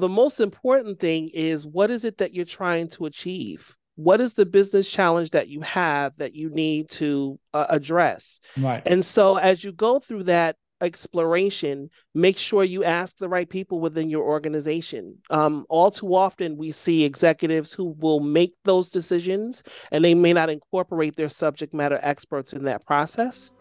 [0.00, 3.76] the most important thing is what is it that you're trying to achieve?
[3.96, 8.40] What is the business challenge that you have that you need to uh, address?
[8.58, 8.82] Right.
[8.86, 13.80] And so as you go through that exploration, make sure you ask the right people
[13.80, 15.18] within your organization.
[15.28, 19.62] Um, all too often, we see executives who will make those decisions
[19.92, 23.52] and they may not incorporate their subject matter experts in that process.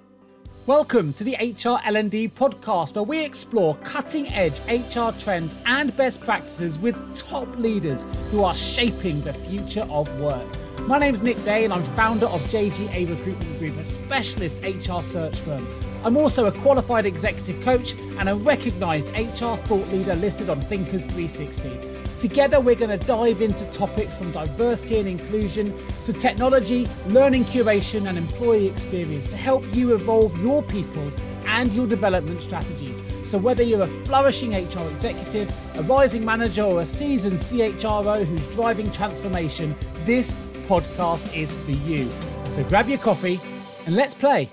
[0.69, 6.77] Welcome to the HR L&D podcast where we explore cutting-edge HR trends and best practices
[6.77, 10.45] with top leaders who are shaping the future of work.
[10.81, 15.01] My name is Nick Day and I'm founder of JGA Recruitment Group, a specialist HR
[15.01, 15.67] search firm.
[16.03, 21.07] I'm also a qualified executive coach and a recognized HR thought leader listed on Thinkers
[21.07, 21.88] 360.
[22.19, 25.73] Together, we're going to dive into topics from diversity and inclusion
[26.03, 31.09] to technology, learning curation, and employee experience to help you evolve your people
[31.45, 33.03] and your development strategies.
[33.23, 38.47] So, whether you're a flourishing HR executive, a rising manager, or a seasoned CHRO who's
[38.47, 39.73] driving transformation,
[40.03, 40.35] this
[40.67, 42.11] podcast is for you.
[42.49, 43.39] So, grab your coffee
[43.85, 44.49] and let's play.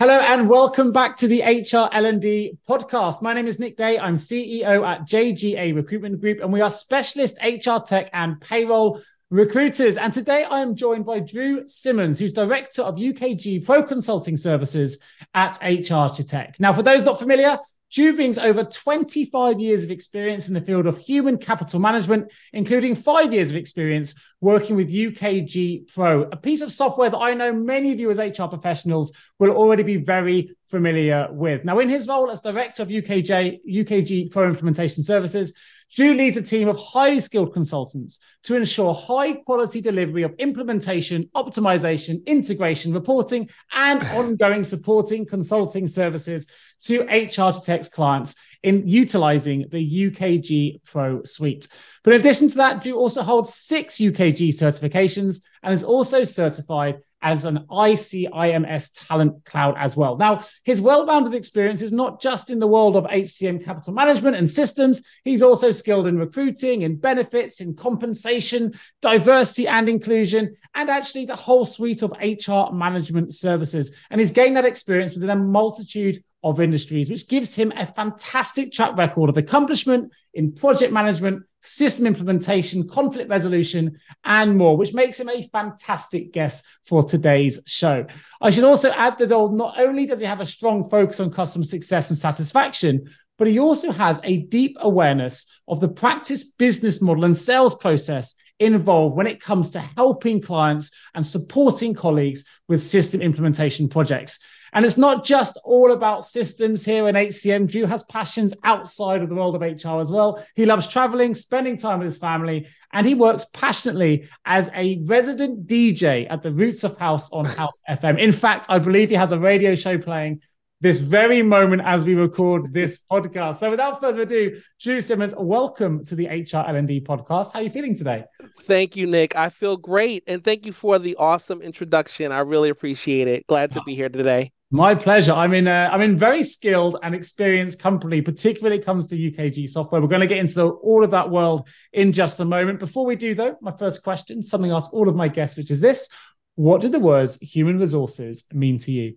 [0.00, 3.22] Hello and welcome back to the HR L&D podcast.
[3.22, 3.96] My name is Nick Day.
[3.96, 9.96] I'm CEO at JGA Recruitment Group and we are specialist HR tech and payroll recruiters.
[9.96, 14.98] And today I am joined by Drew Simmons, who's director of UKG Pro Consulting Services
[15.32, 16.56] at HR Tech.
[16.58, 17.56] Now, for those not familiar,
[17.94, 22.96] Drew brings over 25 years of experience in the field of human capital management, including
[22.96, 27.52] five years of experience working with UKG Pro, a piece of software that I know
[27.52, 31.64] many of you as HR professionals will already be very familiar with.
[31.64, 35.56] Now, in his role as director of UKJ, UKG Pro Implementation Services,
[35.94, 41.30] Drew leads a team of highly skilled consultants to ensure high quality delivery of implementation,
[41.36, 50.82] optimization, integration, reporting, and ongoing supporting consulting services to HRchitect's clients in utilizing the UKG
[50.84, 51.68] Pro suite.
[52.02, 56.96] But in addition to that, Drew also holds six UKG certifications and is also certified
[57.24, 60.16] as an iCIMS talent cloud as well.
[60.18, 64.36] Now, his well rounded experience is not just in the world of HCM capital management
[64.36, 70.90] and systems, he's also skilled in recruiting, in benefits, in compensation, diversity and inclusion, and
[70.90, 73.96] actually the whole suite of HR management services.
[74.10, 78.70] And he's gained that experience within a multitude of industries, which gives him a fantastic
[78.70, 85.18] track record of accomplishment in project management, system implementation, conflict resolution, and more, which makes
[85.18, 88.06] him a fantastic guest for today's show.
[88.40, 91.64] I should also add that not only does he have a strong focus on customer
[91.64, 97.24] success and satisfaction, but he also has a deep awareness of the practice business model
[97.24, 103.20] and sales process involved when it comes to helping clients and supporting colleagues with system
[103.20, 104.38] implementation projects.
[104.74, 107.70] And it's not just all about systems here in HCM.
[107.70, 110.44] Drew has passions outside of the world of HR as well.
[110.56, 115.68] He loves traveling, spending time with his family, and he works passionately as a resident
[115.68, 118.18] DJ at the Roots of House on House FM.
[118.18, 120.40] In fact, I believe he has a radio show playing
[120.80, 123.56] this very moment as we record this podcast.
[123.56, 127.52] So without further ado, Drew Simmons, welcome to the HR L&D podcast.
[127.52, 128.24] How are you feeling today?
[128.62, 129.36] Thank you, Nick.
[129.36, 130.24] I feel great.
[130.26, 132.32] And thank you for the awesome introduction.
[132.32, 133.46] I really appreciate it.
[133.46, 133.84] Glad to ah.
[133.84, 134.50] be here today.
[134.74, 135.30] My pleasure.
[135.30, 139.16] I'm in a, I'm in very skilled and experienced company, particularly when it comes to
[139.16, 140.00] UKG software.
[140.00, 142.80] We're going to get into all of that world in just a moment.
[142.80, 145.70] Before we do, though, my first question, something I ask all of my guests, which
[145.70, 146.08] is this:
[146.56, 149.16] What do the words human resources mean to you?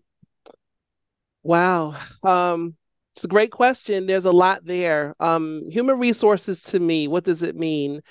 [1.42, 2.76] Wow, um,
[3.16, 4.06] it's a great question.
[4.06, 5.16] There's a lot there.
[5.20, 8.02] Um, human resources to me, what does it mean?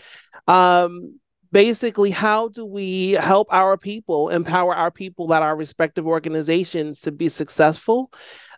[0.48, 1.20] Um,
[1.52, 7.12] basically how do we help our people empower our people at our respective organizations to
[7.12, 8.10] be successful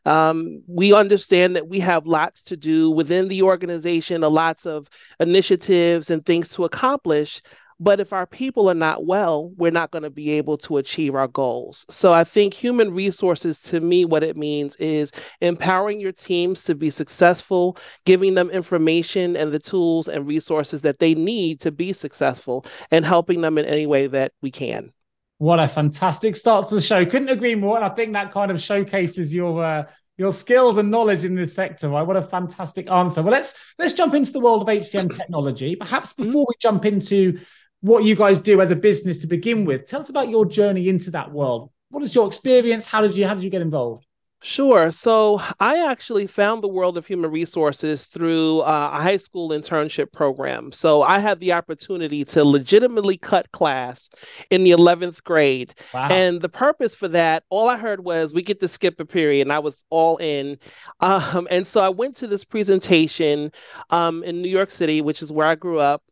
[0.04, 4.88] um, we understand that we have lots to do within the organization, a lots of
[5.20, 7.42] initiatives and things to accomplish.
[7.80, 11.14] But if our people are not well, we're not going to be able to achieve
[11.14, 11.86] our goals.
[11.88, 16.74] So I think human resources, to me, what it means is empowering your teams to
[16.74, 21.92] be successful, giving them information and the tools and resources that they need to be
[21.92, 24.92] successful, and helping them in any way that we can.
[25.38, 27.06] What a fantastic start to the show.
[27.06, 27.76] Couldn't agree more.
[27.76, 29.84] And I think that kind of showcases your uh,
[30.16, 32.02] your skills and knowledge in this sector, right?
[32.02, 33.22] What a fantastic answer.
[33.22, 35.76] Well, let's let's jump into the world of HCM technology.
[35.76, 37.38] Perhaps before we jump into
[37.80, 40.88] what you guys do as a business to begin with, tell us about your journey
[40.88, 41.70] into that world.
[41.90, 42.86] What is your experience?
[42.86, 44.04] How did you how did you get involved?
[44.40, 44.92] Sure.
[44.92, 50.12] So I actually found the world of human resources through uh, a high school internship
[50.12, 50.70] program.
[50.70, 54.08] So I had the opportunity to legitimately cut class
[54.50, 55.74] in the 11th grade.
[55.92, 56.08] Wow.
[56.08, 59.42] And the purpose for that, all I heard was we get to skip a period,
[59.42, 60.58] and I was all in.
[61.00, 63.52] Um, and so I went to this presentation
[63.90, 66.02] um, in New York City, which is where I grew up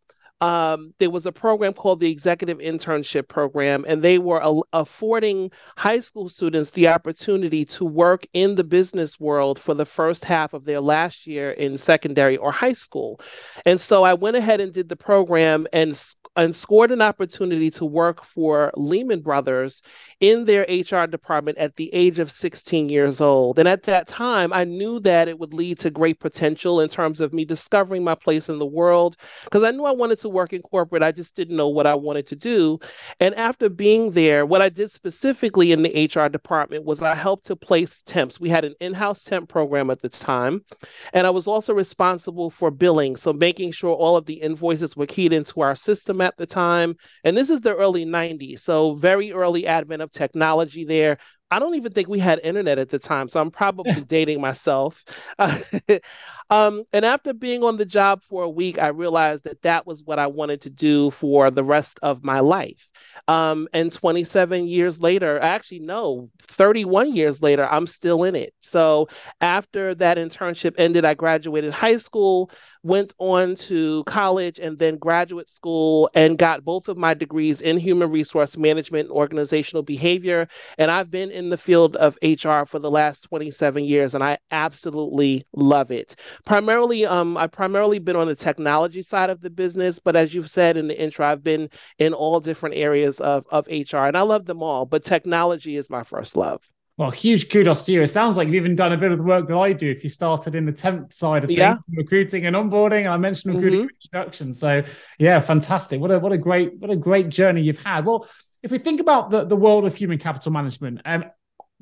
[0.40, 5.50] um, there was a program called the Executive Internship Program, and they were a- affording
[5.76, 10.52] high school students the opportunity to work in the business world for the first half
[10.52, 13.20] of their last year in secondary or high school.
[13.64, 15.98] And so I went ahead and did the program and
[16.36, 19.82] and scored an opportunity to work for Lehman Brothers
[20.20, 23.58] in their HR department at the age of 16 years old.
[23.58, 27.20] And at that time, I knew that it would lead to great potential in terms
[27.20, 30.52] of me discovering my place in the world because I knew I wanted to work
[30.52, 31.02] in corporate.
[31.02, 32.78] I just didn't know what I wanted to do.
[33.20, 37.46] And after being there, what I did specifically in the HR department was I helped
[37.46, 38.38] to place temps.
[38.40, 40.64] We had an in house temp program at the time.
[41.12, 43.16] And I was also responsible for billing.
[43.16, 46.96] So making sure all of the invoices were keyed into our system at the time.
[47.24, 48.62] And this is the early 90s.
[48.62, 51.18] So very early advent of technology there.
[51.50, 55.04] I don't even think we had internet at the time, so I'm probably dating myself.
[56.50, 60.02] um, and after being on the job for a week, I realized that that was
[60.04, 62.90] what I wanted to do for the rest of my life.
[63.28, 68.54] Um, and 27 years later, actually, no, 31 years later, I'm still in it.
[68.60, 69.08] So
[69.40, 72.50] after that internship ended, I graduated high school,
[72.82, 77.78] went on to college and then graduate school and got both of my degrees in
[77.78, 80.46] human resource management and organizational behavior.
[80.78, 84.38] And I've been in the field of HR for the last 27 years and I
[84.50, 86.14] absolutely love it.
[86.44, 90.50] Primarily, um, I've primarily been on the technology side of the business, but as you've
[90.50, 94.22] said in the intro, I've been in all different areas of, of HR and I
[94.22, 96.62] love them all, but technology is my first love.
[96.98, 98.02] Well, huge kudos to you.
[98.02, 99.90] It sounds like you've even done a bit of the work that I do.
[99.90, 103.80] If you started in the temp side of things, recruiting and onboarding, I mentioned recruiting
[103.80, 103.96] mm-hmm.
[104.02, 104.54] introduction.
[104.54, 104.82] So,
[105.18, 106.00] yeah, fantastic.
[106.00, 108.06] What a what a great what a great journey you've had.
[108.06, 108.26] Well,
[108.62, 111.24] if we think about the, the world of human capital management, um,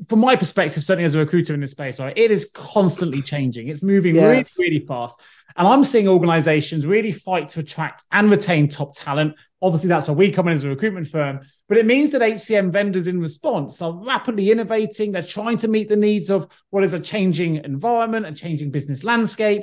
[0.08, 3.68] from my perspective, certainly as a recruiter in this space, right, it is constantly changing.
[3.68, 4.24] It's moving yes.
[4.58, 5.20] really, really fast.
[5.56, 9.36] And I'm seeing organizations really fight to attract and retain top talent.
[9.62, 11.40] Obviously, that's where we come in as a recruitment firm.
[11.68, 15.12] But it means that HCM vendors in response are rapidly innovating.
[15.12, 19.04] They're trying to meet the needs of what is a changing environment, a changing business
[19.04, 19.62] landscape.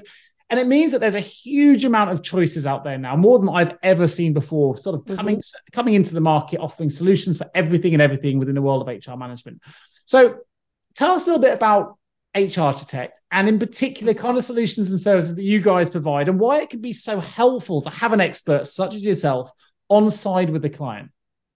[0.50, 3.48] And it means that there's a huge amount of choices out there now, more than
[3.48, 5.72] I've ever seen before, sort of coming, mm-hmm.
[5.72, 9.16] coming into the market, offering solutions for everything and everything within the world of HR
[9.16, 9.62] management.
[10.12, 10.40] So
[10.94, 11.98] tell us a little bit about
[12.36, 16.60] HRchitect and in particular kind of solutions and services that you guys provide and why
[16.60, 19.50] it can be so helpful to have an expert such as yourself
[19.88, 21.12] on side with the client.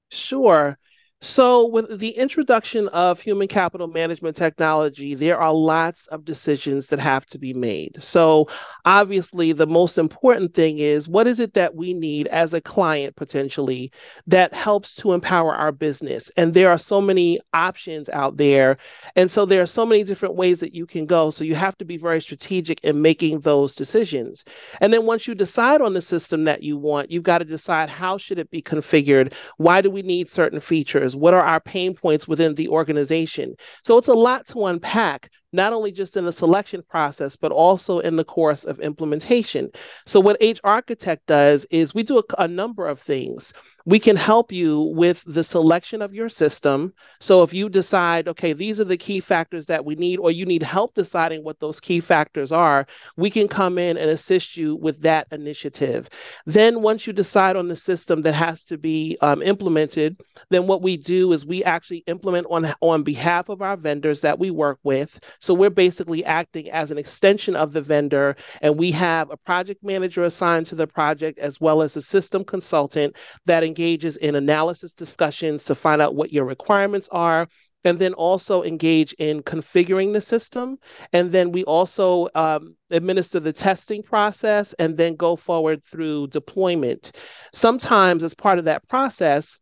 [0.09, 0.77] Sure.
[1.27, 6.99] So, with the introduction of human capital management technology, there are lots of decisions that
[6.99, 7.97] have to be made.
[7.99, 8.47] So,
[8.85, 13.15] obviously, the most important thing is what is it that we need as a client
[13.15, 13.91] potentially
[14.27, 16.29] that helps to empower our business?
[16.37, 18.77] And there are so many options out there.
[19.15, 21.31] And so, there are so many different ways that you can go.
[21.31, 24.45] So, you have to be very strategic in making those decisions.
[24.79, 27.89] And then, once you decide on the system that you want, you've got to decide
[27.89, 29.33] how should it be configured?
[29.57, 31.14] Why do we need certain features?
[31.15, 33.55] What are our pain points within the organization?
[33.83, 37.99] So it's a lot to unpack, not only just in the selection process, but also
[37.99, 39.71] in the course of implementation.
[40.05, 43.53] So what HRchitect does is we do a, a number of things
[43.85, 46.93] we can help you with the selection of your system.
[47.19, 50.45] So if you decide, okay, these are the key factors that we need, or you
[50.45, 54.75] need help deciding what those key factors are, we can come in and assist you
[54.75, 56.09] with that initiative.
[56.47, 60.81] Then once you decide on the system that has to be um, implemented, then what
[60.81, 64.79] we do is we actually implement on, on behalf of our vendors that we work
[64.83, 65.19] with.
[65.45, 69.83] So we're basically acting as an extension of the vendor, and we have a project
[69.83, 74.95] manager assigned to the project as well as a system consultant that engages in analysis
[74.95, 77.47] discussions to find out what your requirements are
[77.83, 80.79] and then also engage in configuring the system.
[81.13, 87.11] And then we also um, administer the testing process and then go forward through deployment.
[87.53, 89.59] Sometimes, as part of that process,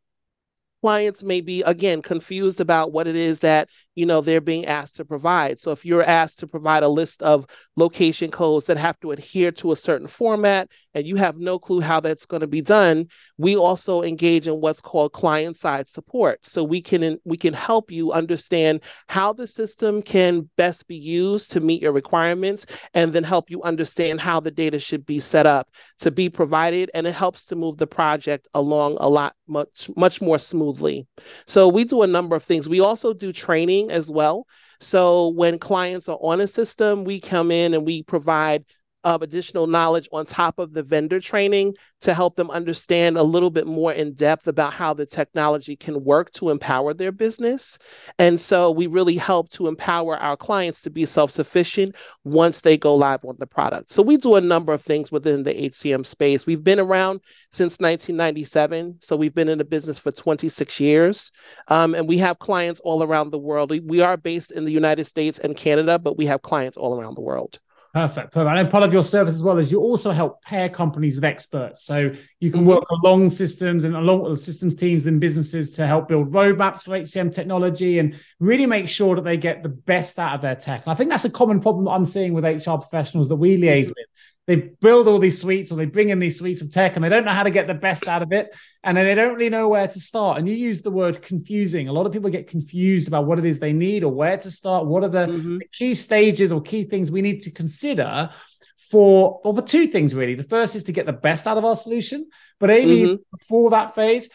[0.81, 4.95] clients may be again confused about what it is that you know they're being asked
[4.97, 5.59] to provide.
[5.59, 7.45] So if you're asked to provide a list of
[7.75, 11.79] location codes that have to adhere to a certain format and you have no clue
[11.79, 13.07] how that's going to be done
[13.37, 16.39] we also engage in what's called client side support.
[16.45, 21.51] So we can we can help you understand how the system can best be used
[21.51, 25.45] to meet your requirements and then help you understand how the data should be set
[25.45, 25.69] up
[25.99, 26.91] to be provided.
[26.93, 31.07] And it helps to move the project along a lot much much more smoothly.
[31.47, 32.69] So we do a number of things.
[32.69, 34.47] We also do training as well.
[34.79, 38.65] So when clients are on a system, we come in and we provide
[39.03, 43.49] of additional knowledge on top of the vendor training to help them understand a little
[43.49, 47.77] bit more in depth about how the technology can work to empower their business.
[48.19, 52.77] And so we really help to empower our clients to be self sufficient once they
[52.77, 53.91] go live on the product.
[53.91, 56.45] So we do a number of things within the HCM space.
[56.45, 58.99] We've been around since 1997.
[59.01, 61.31] So we've been in the business for 26 years.
[61.67, 63.71] Um, and we have clients all around the world.
[63.71, 67.15] We are based in the United States and Canada, but we have clients all around
[67.15, 67.59] the world.
[67.93, 68.33] Perfect.
[68.33, 68.55] Perfect.
[68.55, 71.83] Know part of your service as well is you also help pair companies with experts.
[71.83, 72.69] So you can mm-hmm.
[72.69, 76.91] work along systems and along with systems teams and businesses to help build roadmaps for
[76.91, 80.83] HCM technology and really make sure that they get the best out of their tech.
[80.85, 83.57] And I think that's a common problem that I'm seeing with HR professionals that we
[83.57, 83.89] liaise mm-hmm.
[83.89, 84.07] with
[84.45, 87.09] they build all these suites or they bring in these suites of tech and they
[87.09, 89.49] don't know how to get the best out of it and then they don't really
[89.49, 92.47] know where to start and you use the word confusing a lot of people get
[92.47, 95.57] confused about what it is they need or where to start what are the, mm-hmm.
[95.59, 98.29] the key stages or key things we need to consider
[98.77, 101.65] for well, for two things really the first is to get the best out of
[101.65, 103.15] our solution but maybe mm-hmm.
[103.31, 104.29] before that phase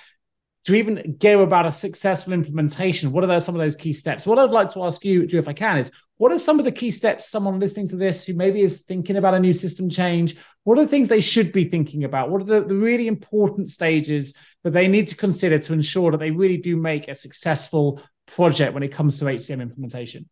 [0.68, 4.26] to even go about a successful implementation, what are those, some of those key steps?
[4.26, 6.64] What I'd like to ask you, Drew, if I can, is what are some of
[6.64, 9.88] the key steps someone listening to this who maybe is thinking about a new system
[9.88, 10.36] change?
[10.64, 12.30] What are the things they should be thinking about?
[12.30, 14.34] What are the, the really important stages
[14.64, 18.74] that they need to consider to ensure that they really do make a successful project
[18.74, 20.28] when it comes to HCM implementation?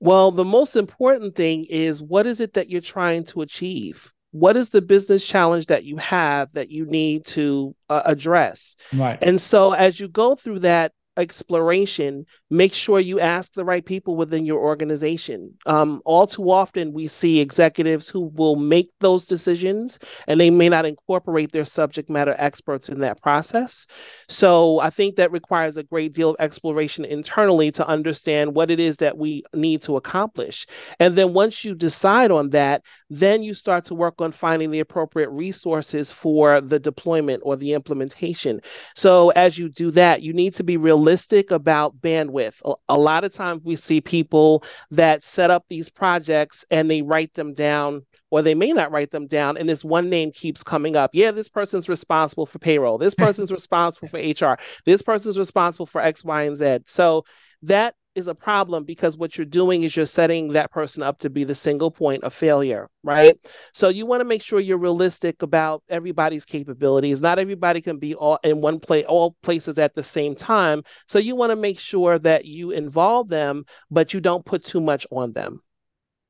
[0.00, 4.12] Well, the most important thing is what is it that you're trying to achieve?
[4.32, 9.18] what is the business challenge that you have that you need to uh, address right
[9.22, 14.16] and so as you go through that exploration, make sure you ask the right people
[14.16, 15.54] within your organization.
[15.66, 20.68] Um, all too often, we see executives who will make those decisions and they may
[20.68, 23.86] not incorporate their subject matter experts in that process.
[24.28, 28.80] So I think that requires a great deal of exploration internally to understand what it
[28.80, 30.66] is that we need to accomplish.
[31.00, 34.80] And then once you decide on that, then you start to work on finding the
[34.80, 38.60] appropriate resources for the deployment or the implementation.
[38.94, 42.54] So as you do that, you need to be realistic realistic about bandwidth.
[42.64, 47.00] A, a lot of times we see people that set up these projects and they
[47.00, 50.64] write them down or they may not write them down and this one name keeps
[50.64, 51.10] coming up.
[51.12, 52.98] Yeah this person's responsible for payroll.
[52.98, 56.78] This person's responsible for hr this person's responsible for x y and z.
[56.86, 57.24] So
[57.62, 61.30] that is a problem because what you're doing is you're setting that person up to
[61.30, 63.38] be the single point of failure, right?
[63.72, 67.20] So you want to make sure you're realistic about everybody's capabilities.
[67.20, 70.82] Not everybody can be all in one place, all places at the same time.
[71.06, 74.80] So you want to make sure that you involve them, but you don't put too
[74.80, 75.62] much on them.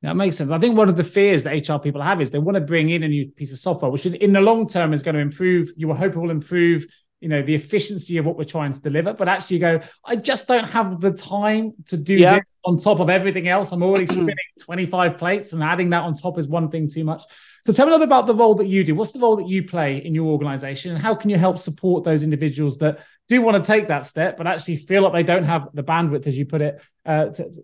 [0.03, 0.51] That makes sense.
[0.51, 2.89] I think one of the fears that HR people have is they want to bring
[2.89, 5.69] in a new piece of software, which in the long term is going to improve.
[5.75, 6.85] You will hope it will improve
[7.19, 10.47] you know the efficiency of what we're trying to deliver but actually go i just
[10.47, 12.35] don't have the time to do yeah.
[12.37, 13.71] this on top of everything else.
[13.71, 17.23] I'm already spinning 25 plates and adding that on top is one thing too much.
[17.63, 18.95] So tell me a little bit about the role that you do.
[18.95, 22.03] What's the role that you play in your organization and how can you help support
[22.03, 25.43] those individuals that do want to take that step but actually feel like they don't
[25.43, 27.61] have the bandwidth as you put it uh, to, to,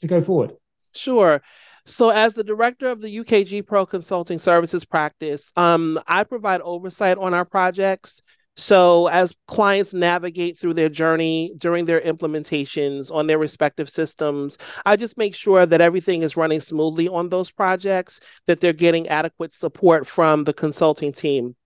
[0.00, 0.52] to go forward?
[0.92, 1.40] Sure.
[1.86, 7.16] So, as the director of the UKG Pro Consulting Services practice, um, I provide oversight
[7.16, 8.22] on our projects
[8.60, 14.96] so, as clients navigate through their journey during their implementations on their respective systems, I
[14.96, 19.54] just make sure that everything is running smoothly on those projects, that they're getting adequate
[19.54, 21.56] support from the consulting team.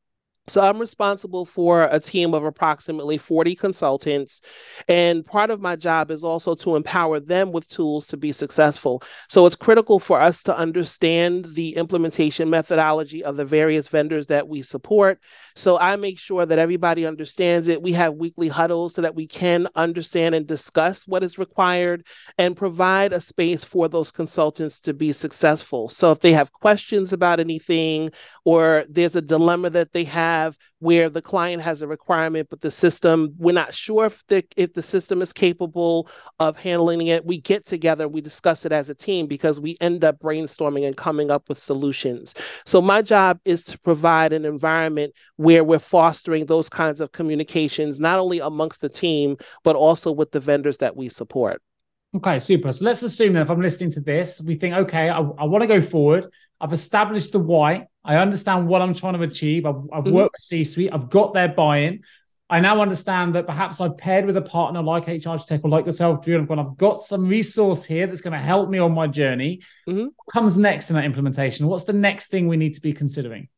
[0.47, 4.43] So I'm responsible for a team of approximately 40 consultants.
[4.89, 9.03] And part of my job is also to empower them with tools to be successful.
[9.31, 14.47] So it's critical for us to understand the implementation methodology of the various vendors that
[14.47, 15.19] we support.
[15.57, 17.81] So I make sure that everybody understands it.
[17.81, 22.07] We have weekly huddles so that we can understand and discuss what is required
[22.39, 25.89] and provide a space for those consultants to be successful.
[25.89, 28.11] So if they have questions about anything
[28.45, 32.71] or there's a dilemma that they have where the client has a requirement but the
[32.71, 36.07] system we're not sure if the if the system is capable
[36.39, 40.05] of handling it we get together we discuss it as a team because we end
[40.05, 42.35] up brainstorming and coming up with solutions
[42.67, 47.99] so my job is to provide an environment where we're fostering those kinds of communications
[47.99, 51.63] not only amongst the team but also with the vendors that we support
[52.15, 52.71] Okay, super.
[52.71, 55.63] So let's assume that if I'm listening to this, we think, okay, I, I want
[55.63, 56.29] to go forward.
[56.61, 57.89] I've established the why.
[58.05, 59.65] I understand what I'm trying to achieve.
[59.65, 60.13] I've, I've mm-hmm.
[60.13, 60.91] worked with C suite.
[60.93, 62.03] I've got their buy in.
[62.51, 66.23] I now understand that perhaps I've paired with a partner like HRchitect or like yourself,
[66.23, 69.63] Drew, and I've got some resource here that's going to help me on my journey.
[69.89, 70.09] Mm-hmm.
[70.15, 71.67] What comes next in that implementation?
[71.67, 73.49] What's the next thing we need to be considering?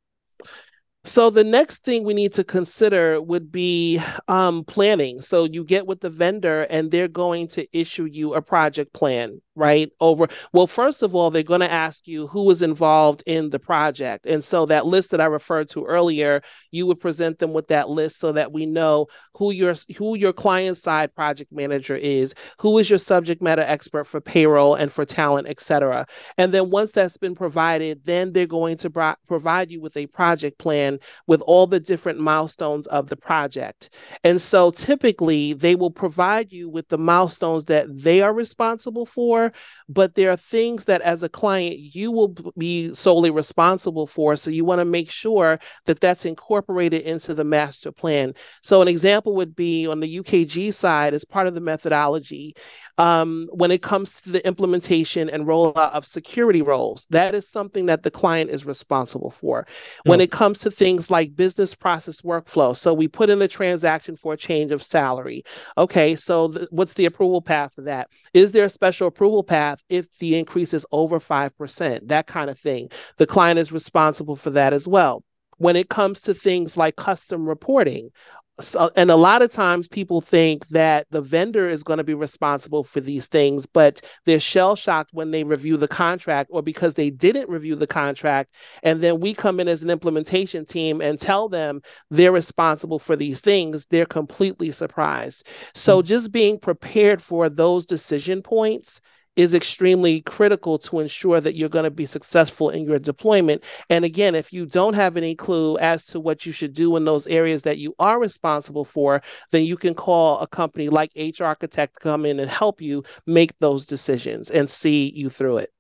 [1.02, 5.20] So the next thing we need to consider would be um, planning.
[5.20, 9.40] So you get with the vendor and they're going to issue you a project plan
[9.56, 13.50] right over well first of all they're going to ask you who was involved in
[13.50, 14.26] the project.
[14.26, 17.88] And so that list that i referred to earlier you would present them with that
[17.88, 22.76] list so that we know who your who your client side project manager is who
[22.78, 26.06] is your subject matter expert for payroll and for talent etc
[26.38, 30.06] and then once that's been provided then they're going to pro- provide you with a
[30.06, 33.90] project plan with all the different milestones of the project.
[34.24, 39.45] And so typically they will provide you with the milestones that they are responsible for
[39.88, 44.36] but there are things that as a client you will be solely responsible for.
[44.36, 48.34] So you want to make sure that that's incorporated into the master plan.
[48.62, 52.54] So an example would be on the UKG side, as part of the methodology,
[52.98, 57.06] um, when it comes to the implementation and rollout of security roles.
[57.10, 59.66] That is something that the client is responsible for.
[60.04, 64.16] When it comes to things like business process workflow, so we put in a transaction
[64.16, 65.44] for a change of salary.
[65.76, 68.08] Okay, so th- what's the approval path for that?
[68.32, 72.08] Is there a special approval path if the increase is over 5%?
[72.08, 72.88] That kind of thing.
[73.18, 75.22] The client is responsible for that as well
[75.58, 78.10] when it comes to things like custom reporting
[78.60, 82.14] so, and a lot of times people think that the vendor is going to be
[82.14, 86.94] responsible for these things, but they're shell shocked when they review the contract or because
[86.94, 88.54] they didn't review the contract.
[88.82, 93.14] And then we come in as an implementation team and tell them they're responsible for
[93.14, 93.86] these things.
[93.90, 95.46] They're completely surprised.
[95.74, 96.06] So mm-hmm.
[96.06, 99.00] just being prepared for those decision points
[99.36, 103.62] is extremely critical to ensure that you're going to be successful in your deployment.
[103.90, 107.04] And again, if you don't have any clue as to what you should do in
[107.04, 111.92] those areas that you are responsible for, then you can call a company like HRchitect
[111.92, 115.72] to come in and help you make those decisions and see you through it.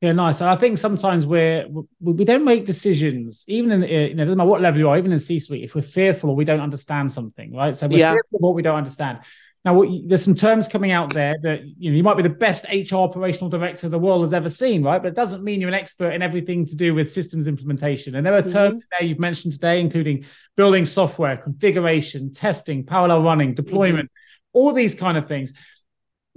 [0.00, 0.40] Yeah, nice.
[0.40, 1.66] And I think sometimes we're
[2.00, 5.10] we don't make decisions, even in you know, doesn't matter what level you are, even
[5.10, 7.74] in C-suite, if we're fearful or we don't understand something, right?
[7.74, 8.12] So we're yeah.
[8.12, 9.18] fearful of what we don't understand.
[9.64, 12.28] Now, what, there's some terms coming out there that you know you might be the
[12.28, 15.02] best HR operational director the world has ever seen, right?
[15.02, 18.14] But it doesn't mean you're an expert in everything to do with systems implementation.
[18.14, 18.52] And there are mm-hmm.
[18.52, 20.24] terms there you've mentioned today, including
[20.56, 24.58] building software, configuration, testing, parallel running, deployment, mm-hmm.
[24.58, 25.52] all these kind of things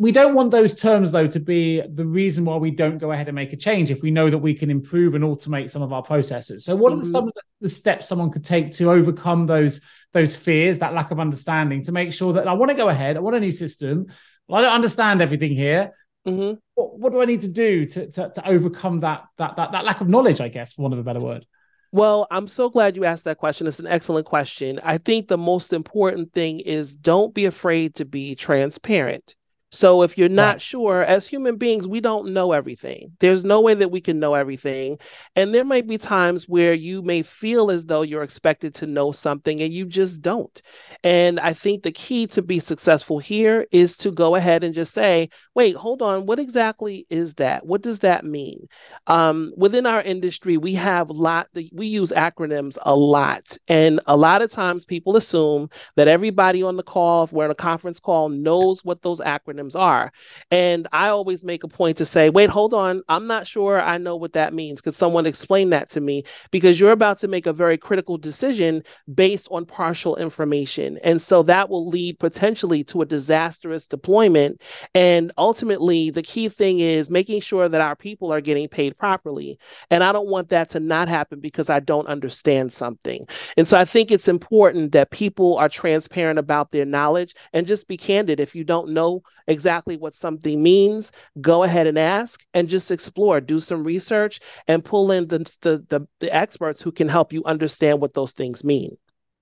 [0.01, 3.27] we don't want those terms though to be the reason why we don't go ahead
[3.27, 5.93] and make a change if we know that we can improve and automate some of
[5.93, 7.01] our processes so what mm-hmm.
[7.01, 9.81] are some of the steps someone could take to overcome those
[10.13, 13.17] those fears that lack of understanding to make sure that i want to go ahead
[13.17, 14.05] i want a new system
[14.47, 15.91] well, i don't understand everything here
[16.27, 16.57] mm-hmm.
[16.75, 19.85] what, what, do i need to do to, to, to overcome that, that that that
[19.85, 21.45] lack of knowledge i guess for want of a better word
[21.93, 23.67] well, I'm so glad you asked that question.
[23.67, 24.79] It's an excellent question.
[24.81, 29.35] I think the most important thing is don't be afraid to be transparent.
[29.71, 30.61] So if you're not right.
[30.61, 33.13] sure, as human beings, we don't know everything.
[33.19, 34.99] There's no way that we can know everything.
[35.35, 39.11] And there might be times where you may feel as though you're expected to know
[39.11, 40.61] something and you just don't.
[41.03, 44.93] And I think the key to be successful here is to go ahead and just
[44.93, 47.65] say, wait, hold on, what exactly is that?
[47.65, 48.67] What does that mean?
[49.07, 53.57] Um, within our industry, we have a lot, we use acronyms a lot.
[53.67, 57.51] And a lot of times people assume that everybody on the call, if we're in
[57.51, 60.11] a conference call, knows what those acronyms acronyms are.
[60.49, 63.03] And I always make a point to say, wait, hold on.
[63.09, 64.81] I'm not sure I know what that means.
[64.81, 66.23] Could someone explain that to me?
[66.51, 70.97] Because you're about to make a very critical decision based on partial information.
[71.03, 74.61] And so that will lead potentially to a disastrous deployment.
[74.93, 79.59] And ultimately, the key thing is making sure that our people are getting paid properly.
[79.89, 83.25] And I don't want that to not happen because I don't understand something.
[83.57, 87.87] And so I think it's important that people are transparent about their knowledge and just
[87.87, 88.39] be candid.
[88.39, 93.39] If you don't know exactly what something means, go ahead and ask and just explore,
[93.41, 97.43] do some research and pull in the, the, the, the experts who can help you
[97.45, 98.97] understand what those things mean.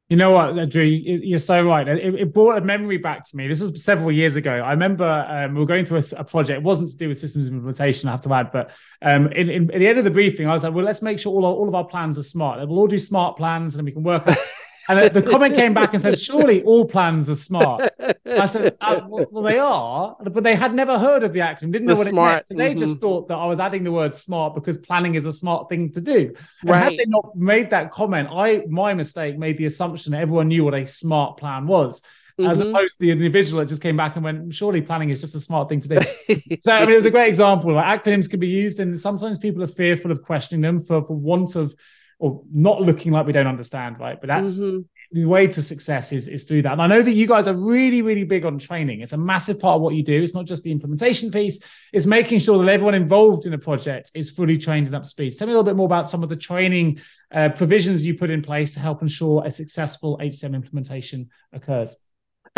[0.10, 1.88] You know what, Drew, you're so right.
[1.88, 3.48] It, it, brought a memory back to me.
[3.48, 4.52] This was several years ago.
[4.52, 6.58] I remember um, we were going through a, a, project.
[6.58, 8.52] It wasn't to do with systems implementation, I have to add.
[8.52, 8.72] But
[9.04, 11.20] um, in, in, at the end of the briefing, I was like, well, let's make
[11.20, 12.68] sure all, our, all of our plans are smart.
[12.68, 14.28] We'll all do smart plans and we can work
[14.90, 17.94] And the comment came back and said, surely all plans are smart.
[18.26, 21.86] I said, uh, well, they are, but they had never heard of the acronym, didn't
[21.86, 22.32] know what smart.
[22.32, 22.46] it meant.
[22.48, 22.80] So they mm-hmm.
[22.80, 25.92] just thought that I was adding the word smart because planning is a smart thing
[25.92, 26.34] to do.
[26.62, 26.84] And right.
[26.84, 30.66] had they not made that comment, I, my mistake, made the assumption that everyone knew
[30.66, 32.02] what a smart plan was.
[32.40, 32.50] Mm-hmm.
[32.50, 35.36] As opposed to the individual that just came back and went, surely planning is just
[35.36, 36.58] a smart thing to do.
[36.62, 37.74] so I mean, it was a great example.
[37.74, 41.16] Like acronyms can be used, and sometimes people are fearful of questioning them for, for
[41.16, 41.76] want of
[42.20, 44.20] or not looking like we don't understand, right?
[44.20, 44.82] But that's mm-hmm.
[45.14, 46.74] the way to success is, is through that.
[46.74, 49.00] And I know that you guys are really, really big on training.
[49.00, 50.22] It's a massive part of what you do.
[50.22, 51.60] It's not just the implementation piece,
[51.94, 55.10] it's making sure that everyone involved in a project is fully trained and up to
[55.10, 55.32] speed.
[55.38, 57.00] Tell me a little bit more about some of the training
[57.34, 61.96] uh, provisions you put in place to help ensure a successful HCM implementation occurs.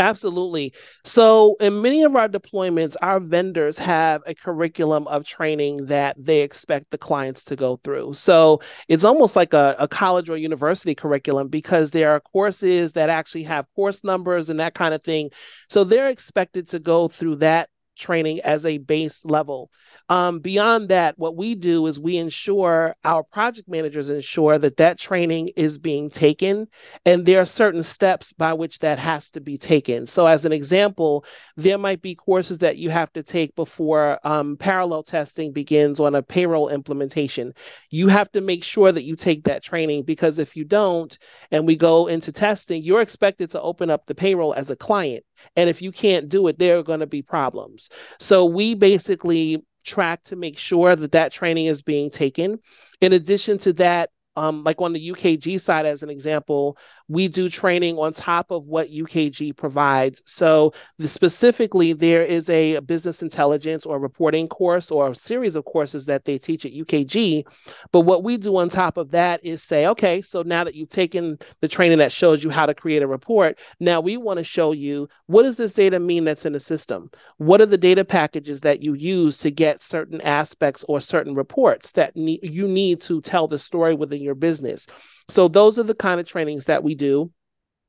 [0.02, 0.74] Absolutely.
[1.06, 6.42] So, in many of our deployments, our vendors have a curriculum of training that they
[6.42, 8.14] expect the clients to go through.
[8.16, 13.10] So, it's almost like a, a, college or university curriculum because there are courses that
[13.10, 15.30] actually have course numbers and that kind of thing.
[15.70, 19.70] So, they're expected to go through that training as a base level.
[20.10, 25.00] Um, beyond that, what we do is we ensure our project managers ensure that that
[25.00, 26.68] training is being taken,
[27.06, 30.08] and there are certain steps by which that has to be taken.
[30.08, 31.24] So, as an example,
[31.56, 36.16] there might be courses that you have to take before um, parallel testing begins on
[36.16, 37.54] a payroll implementation.
[37.90, 41.18] You have to make sure that you take that training because if you don't,
[41.52, 45.24] and we go into testing, you're expected to open up the payroll as a client.
[45.56, 47.90] And if you can't do it, there are going to be problems.
[48.20, 52.60] So, we basically track to make sure that that training is being taken.
[53.02, 56.78] In addition to that, um, like on the UKG side, as an example,
[57.08, 60.22] we do training on top of what UKG provides.
[60.26, 65.66] So, the, specifically, there is a business intelligence or reporting course or a series of
[65.66, 67.46] courses that they teach at UKG.
[67.92, 70.90] But what we do on top of that is say, okay, so now that you've
[70.90, 74.44] taken the training that shows you how to create a report, now we want to
[74.44, 77.10] show you what does this data mean that's in the system?
[77.38, 81.92] What are the data packages that you use to get certain aspects or certain reports
[81.94, 84.88] that ne- you need to tell the story within your business?
[85.32, 87.32] So those are the kind of trainings that we do.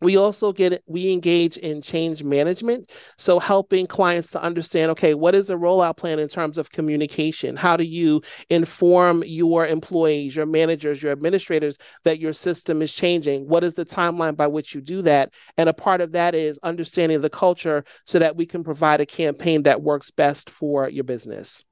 [0.01, 5.35] We also get we engage in change management, so helping clients to understand okay, what
[5.35, 7.57] is the rollout plan in terms of communication?
[7.57, 13.49] How do you inform your employees, your managers, your administrators that your system is changing?
[13.49, 15.31] What is the timeline by which you do that?
[15.57, 19.07] And a part of that is understanding the culture so that we can provide a
[19.07, 21.65] campaign that works best for your business.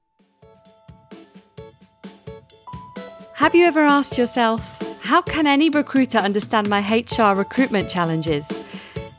[3.35, 4.61] Have you ever asked yourself
[5.11, 8.45] how can any recruiter understand my HR recruitment challenges?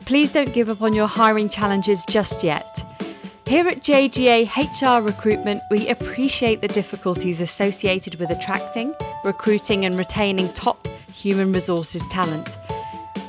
[0.06, 2.66] Please don't give up on your hiring challenges just yet.
[3.46, 10.48] Here at JGA HR Recruitment, we appreciate the difficulties associated with attracting, recruiting, and retaining
[10.54, 12.48] top human resources talent.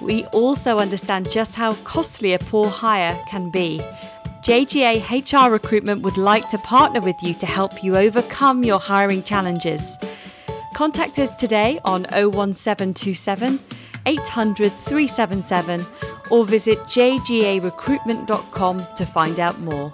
[0.01, 3.81] We also understand just how costly a poor hire can be.
[4.44, 9.25] JGA HR Recruitment would like to partner with you to help you overcome your hiring
[9.25, 9.83] challenges.
[10.75, 13.59] Contact us today on 01727
[14.07, 15.85] 800 377
[16.31, 19.93] or visit jgarecruitment.com to find out more.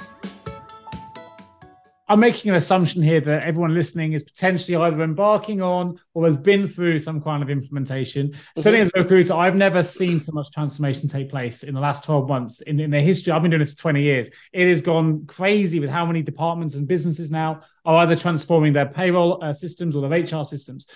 [2.11, 6.37] I'm making an assumption here that everyone listening is potentially either embarking on or has
[6.37, 8.29] been through some kind of implementation.
[8.29, 8.61] Mm-hmm.
[8.61, 12.05] Certainly, as a recruiter, I've never seen so much transformation take place in the last
[12.05, 12.63] 12 months.
[12.63, 14.31] In, in the history, I've been doing this for 20 years.
[14.53, 18.87] It has gone crazy with how many departments and businesses now are either transforming their
[18.87, 20.87] payroll uh, systems or their HR systems.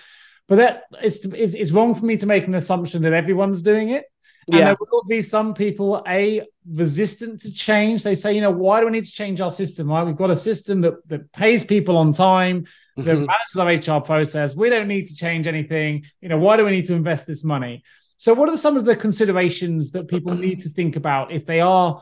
[0.47, 3.89] But that it's, it's, it's wrong for me to make an assumption that everyone's doing
[3.89, 4.05] it.
[4.47, 4.65] And yeah.
[4.65, 8.03] there will be some people a resistant to change.
[8.03, 9.89] They say, you know, why do we need to change our system?
[9.89, 10.03] Right?
[10.03, 12.65] We've got a system that that pays people on time,
[12.97, 13.25] that mm-hmm.
[13.57, 14.55] manages our HR process.
[14.55, 16.05] We don't need to change anything.
[16.21, 17.83] You know, why do we need to invest this money?
[18.17, 21.59] So, what are some of the considerations that people need to think about if they
[21.59, 22.01] are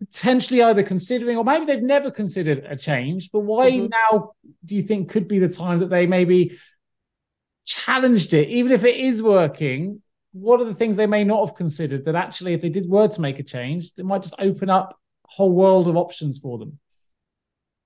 [0.00, 3.86] potentially either considering or maybe they've never considered a change, but why mm-hmm.
[3.88, 4.32] now
[4.64, 6.58] do you think could be the time that they maybe
[7.64, 10.02] challenged it, even if it is working?
[10.34, 13.08] What are the things they may not have considered that actually, if they did were
[13.08, 16.58] to make a change, it might just open up a whole world of options for
[16.58, 16.78] them?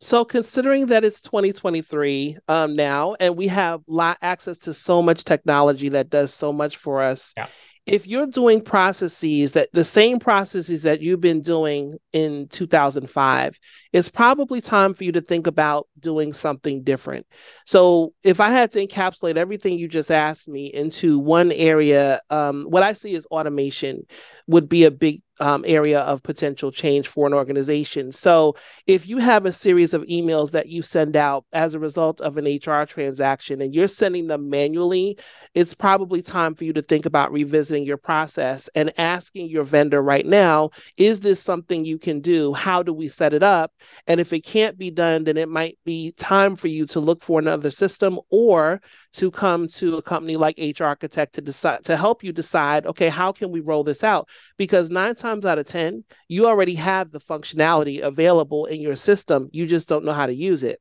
[0.01, 5.25] So, considering that it's 2023 um, now, and we have lot access to so much
[5.25, 7.49] technology that does so much for us, yeah
[7.89, 13.59] if you're doing processes that the same processes that you've been doing in 2005
[13.93, 17.27] it's probably time for you to think about doing something different
[17.65, 22.67] so if i had to encapsulate everything you just asked me into one area um,
[22.69, 24.05] what i see is automation
[24.47, 28.13] would be a big um, area of potential change for an organization.
[28.13, 32.21] So, if you have a series of emails that you send out as a result
[32.21, 35.19] of an HR transaction and you're sending them manually,
[35.55, 40.03] it's probably time for you to think about revisiting your process and asking your vendor
[40.03, 42.53] right now is this something you can do?
[42.53, 43.73] How do we set it up?
[44.07, 47.23] And if it can't be done, then it might be time for you to look
[47.23, 48.81] for another system or
[49.15, 53.33] to come to a company like HRchitect to decide to help you decide, okay, how
[53.33, 54.29] can we roll this out?
[54.57, 59.49] Because nine times out of ten, you already have the functionality available in your system.
[59.53, 60.81] You just don't know how to use it.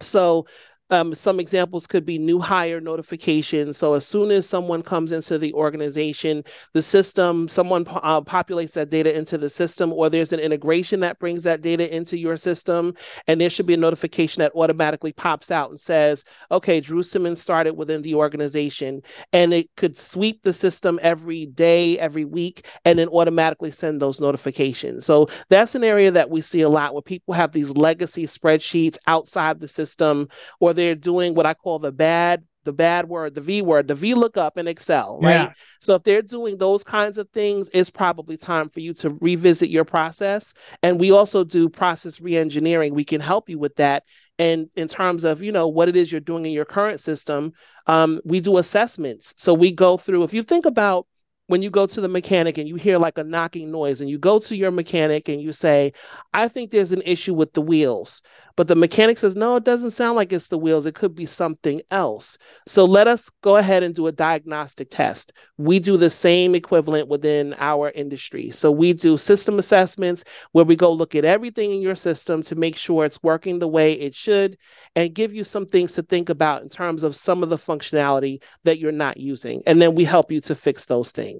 [0.00, 0.46] So
[0.90, 3.76] um, some examples could be new hire notifications.
[3.78, 8.90] So as soon as someone comes into the organization, the system, someone uh, populates that
[8.90, 12.94] data into the system, or there's an integration that brings that data into your system,
[13.26, 17.40] and there should be a notification that automatically pops out and says, "Okay, Drew Simmons
[17.40, 22.98] started within the organization," and it could sweep the system every day, every week, and
[22.98, 25.04] then automatically send those notifications.
[25.06, 28.98] So that's an area that we see a lot where people have these legacy spreadsheets
[29.06, 30.28] outside the system
[30.60, 33.94] or they're doing what I call the bad the bad word, the V word, the
[33.94, 35.32] V lookup in Excel, right?
[35.32, 35.52] Yeah.
[35.80, 39.70] So if they're doing those kinds of things, it's probably time for you to revisit
[39.70, 40.52] your process.
[40.82, 42.92] And we also do process reengineering.
[42.92, 44.04] We can help you with that.
[44.38, 47.52] And in terms of, you know, what it is you're doing in your current system,
[47.86, 49.32] um, we do assessments.
[49.38, 51.06] So we go through, if you think about
[51.48, 54.18] when you go to the mechanic and you hear like a knocking noise and you
[54.18, 55.92] go to your mechanic and you say,
[56.32, 58.22] I think there's an issue with the wheels.
[58.54, 60.84] But the mechanic says, no, it doesn't sound like it's the wheels.
[60.84, 62.36] It could be something else.
[62.66, 65.32] So let us go ahead and do a diagnostic test.
[65.58, 68.50] We do the same equivalent within our industry.
[68.50, 72.56] So we do system assessments where we go look at everything in your system to
[72.56, 74.58] make sure it's working the way it should
[74.96, 78.42] and give you some things to think about in terms of some of the functionality
[78.64, 79.62] that you're not using.
[79.66, 81.37] And then we help you to fix those things.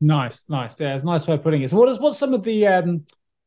[0.00, 0.78] Nice, nice.
[0.80, 1.70] Yeah, it's a nice way of putting it.
[1.70, 3.04] So what is what's some of the um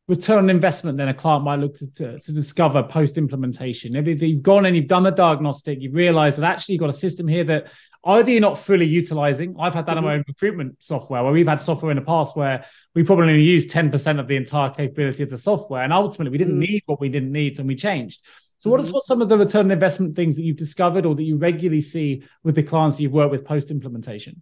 [0.08, 3.96] return on investment then a client might look to, to, to discover post implementation.
[3.96, 6.94] If you've gone and you've done the diagnostic, you've realized that actually you've got a
[6.94, 7.72] system here that
[8.06, 9.56] either you're not fully utilizing.
[9.58, 10.00] I've had that mm-hmm.
[10.00, 13.30] in my own recruitment software where we've had software in the past where we probably
[13.30, 15.84] only used 10% of the entire capability of the software.
[15.84, 16.72] And ultimately we didn't mm-hmm.
[16.72, 18.22] need what we didn't need and we changed.
[18.58, 18.94] So what mm-hmm.
[18.94, 21.82] what some of the return on investment things that you've discovered or that you regularly
[21.82, 24.42] see with the clients you've worked with post implementation?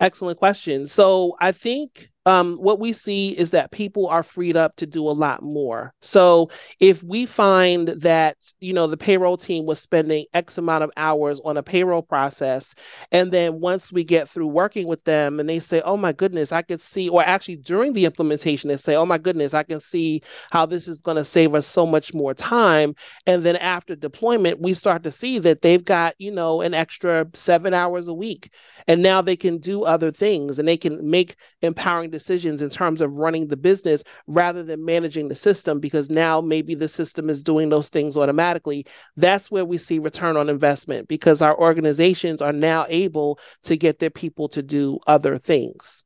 [0.00, 0.86] Excellent question.
[0.86, 5.08] So I think um, what we see is that people are freed up to do
[5.08, 5.94] a lot more.
[6.02, 10.90] So if we find that you know the payroll team was spending X amount of
[10.96, 12.74] hours on a payroll process,
[13.12, 16.50] and then once we get through working with them, and they say, "Oh my goodness,
[16.50, 19.80] I could see," or actually during the implementation, they say, "Oh my goodness, I can
[19.80, 23.94] see how this is going to save us so much more time," and then after
[23.94, 28.14] deployment, we start to see that they've got you know an extra seven hours a
[28.14, 28.50] week,
[28.88, 33.00] and now they can do other things, and they can make empowering decisions in terms
[33.00, 37.42] of running the business rather than managing the system because now maybe the system is
[37.42, 38.86] doing those things automatically.
[39.16, 43.98] That's where we see return on investment because our organizations are now able to get
[43.98, 46.04] their people to do other things.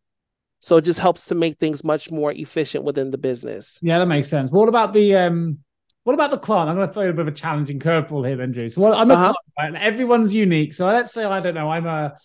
[0.61, 3.79] So it just helps to make things much more efficient within the business.
[3.81, 4.51] Yeah, that makes sense.
[4.51, 5.59] What about the um
[6.05, 6.71] what about the client?
[6.71, 8.69] I'm going to throw you a bit of a challenging curveball here, then, Drew.
[8.69, 9.35] So, well, I'm a uh-huh.
[9.55, 9.83] client, right?
[9.83, 10.73] everyone's unique.
[10.73, 12.17] So, let's say I don't know, I'm a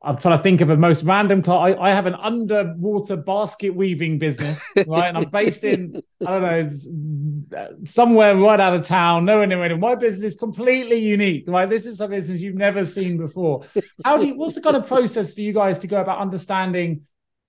[0.00, 1.68] I'm trying to think of a most random car.
[1.68, 5.08] I, I, have an underwater basket weaving business, right?
[5.08, 9.78] And I'm based in, I don't know, somewhere right out of town, nowhere near anywhere.
[9.78, 11.68] My business is completely unique, right?
[11.68, 13.64] This is a business you've never seen before.
[14.04, 17.02] How do you, what's the kind of process for you guys to go about understanding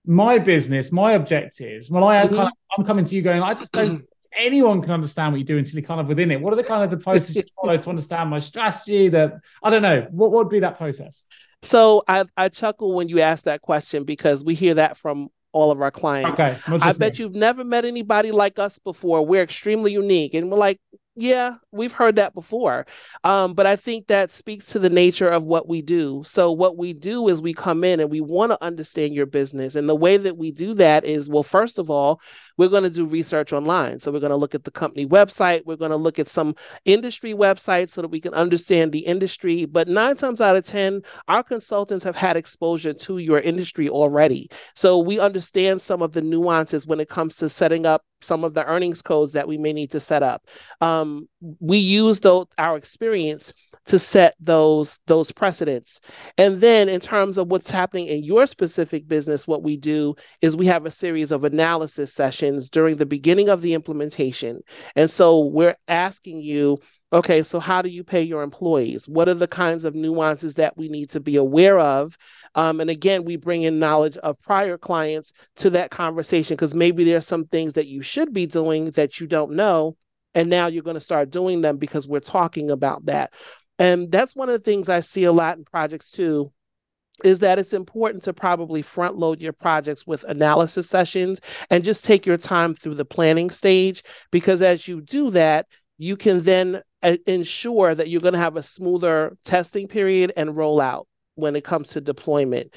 [0.07, 1.91] my business, my objectives?
[1.91, 2.35] Well, I mm-hmm.
[2.35, 5.45] kind of, I'm coming to you going, I just don't anyone can understand what you
[5.45, 6.41] do until you're kind of within it.
[6.41, 9.09] What are the kind of the process you follow to understand my strategy?
[9.09, 10.07] That I don't know.
[10.09, 11.25] What, what would be that process?
[11.61, 15.71] So I, I chuckle when you ask that question because we hear that from all
[15.71, 16.39] of our clients.
[16.39, 17.23] Okay, I bet me.
[17.23, 19.25] you've never met anybody like us before.
[19.25, 20.33] We're extremely unique.
[20.33, 20.79] And we're like,
[21.15, 22.85] yeah, we've heard that before.
[23.23, 26.23] Um, but I think that speaks to the nature of what we do.
[26.25, 29.75] So, what we do is we come in and we want to understand your business.
[29.75, 32.19] And the way that we do that is, well, first of all,
[32.59, 34.01] we're going to do research online.
[34.01, 35.65] So we're going to look at the company website.
[35.65, 39.63] We're going to look at some industry websites so that we can understand the industry.
[39.63, 44.49] But nine times out of 10, our consultants have had exposure to your industry already.
[44.75, 48.53] So we understand some of the nuances when it comes to setting up some of
[48.53, 50.43] the earnings codes that we may need to set up.
[50.81, 51.29] Um,
[51.59, 53.53] we use those, our experience
[53.85, 55.99] to set those those precedents.
[56.37, 60.55] And then in terms of what's happening in your specific business, what we do is
[60.55, 64.61] we have a series of analysis sessions during the beginning of the implementation.
[64.95, 66.79] And so we're asking you
[67.11, 69.07] Okay, so how do you pay your employees?
[69.07, 72.15] What are the kinds of nuances that we need to be aware of?
[72.53, 77.03] Um, and again, we bring in knowledge of prior clients to that conversation because maybe
[77.03, 79.97] there's some things that you should be doing that you don't know.
[80.35, 83.33] And now you're going to start doing them because we're talking about that.
[83.79, 86.51] And that's one of the things I see a lot in projects too
[87.23, 91.39] is that it's important to probably front load your projects with analysis sessions
[91.69, 95.65] and just take your time through the planning stage because as you do that
[95.97, 100.51] you can then uh, ensure that you're going to have a smoother testing period and
[100.51, 102.73] rollout when it comes to deployment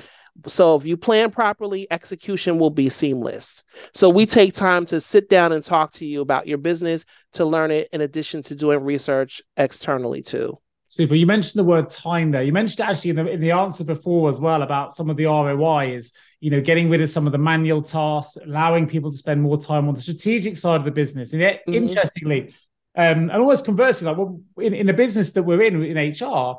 [0.47, 3.65] so if you plan properly, execution will be seamless.
[3.95, 7.45] So we take time to sit down and talk to you about your business to
[7.45, 10.59] learn it in addition to doing research externally too.
[10.89, 11.15] Super.
[11.15, 12.43] You mentioned the word time there.
[12.43, 15.25] You mentioned actually in the, in the answer before as well about some of the
[15.25, 19.17] ROI is, you know, getting rid of some of the manual tasks, allowing people to
[19.17, 21.33] spend more time on the strategic side of the business.
[21.33, 21.89] And yet, mm-hmm.
[21.89, 22.55] interestingly,
[22.95, 26.57] um, and almost conversely, like well, in, in the business that we're in in HR,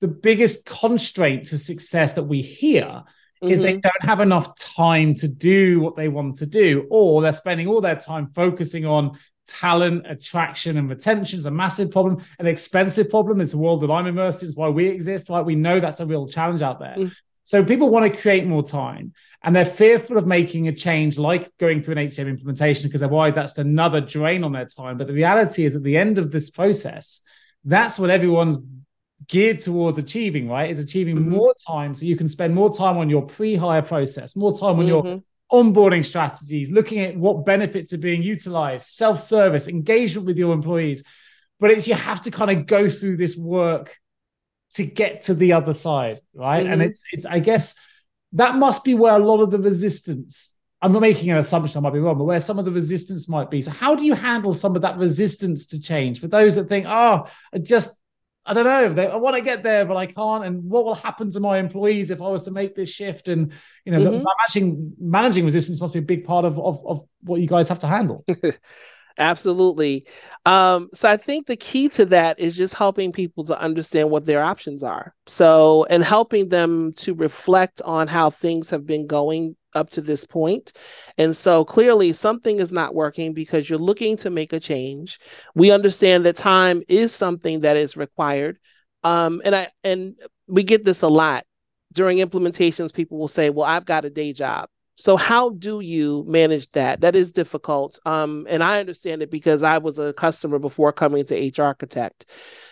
[0.00, 3.48] the biggest constraint to success that we hear mm-hmm.
[3.48, 3.80] is they mm-hmm.
[3.80, 7.80] don't have enough time to do what they want to do, or they're spending all
[7.80, 13.40] their time focusing on talent attraction and retention is a massive problem, an expensive problem.
[13.40, 14.48] It's a world that I'm immersed in.
[14.48, 15.44] It's why we exist, right?
[15.44, 16.94] We know that's a real challenge out there.
[16.96, 17.12] Mm.
[17.44, 21.50] So people want to create more time and they're fearful of making a change like
[21.56, 24.98] going through an HCM implementation because they're worried that's another drain on their time.
[24.98, 27.22] But the reality is at the end of this process,
[27.64, 28.58] that's what everyone's
[29.26, 30.70] geared towards achieving, right?
[30.70, 31.30] Is achieving mm-hmm.
[31.30, 34.86] more time so you can spend more time on your pre-hire process, more time on
[34.86, 34.88] mm-hmm.
[34.88, 40.52] your onboarding strategies, looking at what benefits are being utilized, self service, engagement with your
[40.52, 41.02] employees.
[41.60, 43.96] But it's you have to kind of go through this work
[44.72, 46.62] to get to the other side, right?
[46.62, 46.72] Mm-hmm.
[46.72, 47.74] And it's it's I guess
[48.32, 50.54] that must be where a lot of the resistance.
[50.80, 53.50] I'm making an assumption, I might be wrong, but where some of the resistance might
[53.50, 53.62] be.
[53.62, 56.86] So, how do you handle some of that resistance to change for those that think,
[56.86, 57.97] oh, I just
[58.48, 58.94] I don't know.
[58.94, 60.42] They, I want to get there, but I can't.
[60.42, 63.28] And what will happen to my employees if I was to make this shift?
[63.28, 63.52] And
[63.84, 64.24] you know, mm-hmm.
[64.24, 67.80] managing managing resistance must be a big part of of, of what you guys have
[67.80, 68.24] to handle.
[69.18, 70.06] Absolutely.
[70.46, 74.24] Um, so I think the key to that is just helping people to understand what
[74.24, 75.12] their options are.
[75.26, 80.24] So, and helping them to reflect on how things have been going up to this
[80.24, 80.72] point.
[81.18, 85.18] And so clearly something is not working because you're looking to make a change.
[85.54, 88.58] We understand that time is something that is required.
[89.04, 91.44] Um, and I and we get this a lot
[91.92, 92.92] during implementations.
[92.92, 97.00] People will say, "Well, I've got a day job." So how do you manage that?
[97.02, 98.00] That is difficult.
[98.04, 102.24] Um, and I understand it because I was a customer before coming to HRchitect.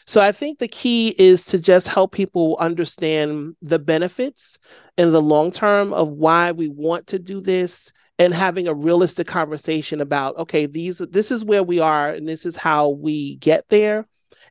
[0.07, 4.59] So I think the key is to just help people understand the benefits
[4.97, 9.27] in the long term of why we want to do this and having a realistic
[9.27, 13.65] conversation about okay these this is where we are and this is how we get
[13.69, 14.07] there.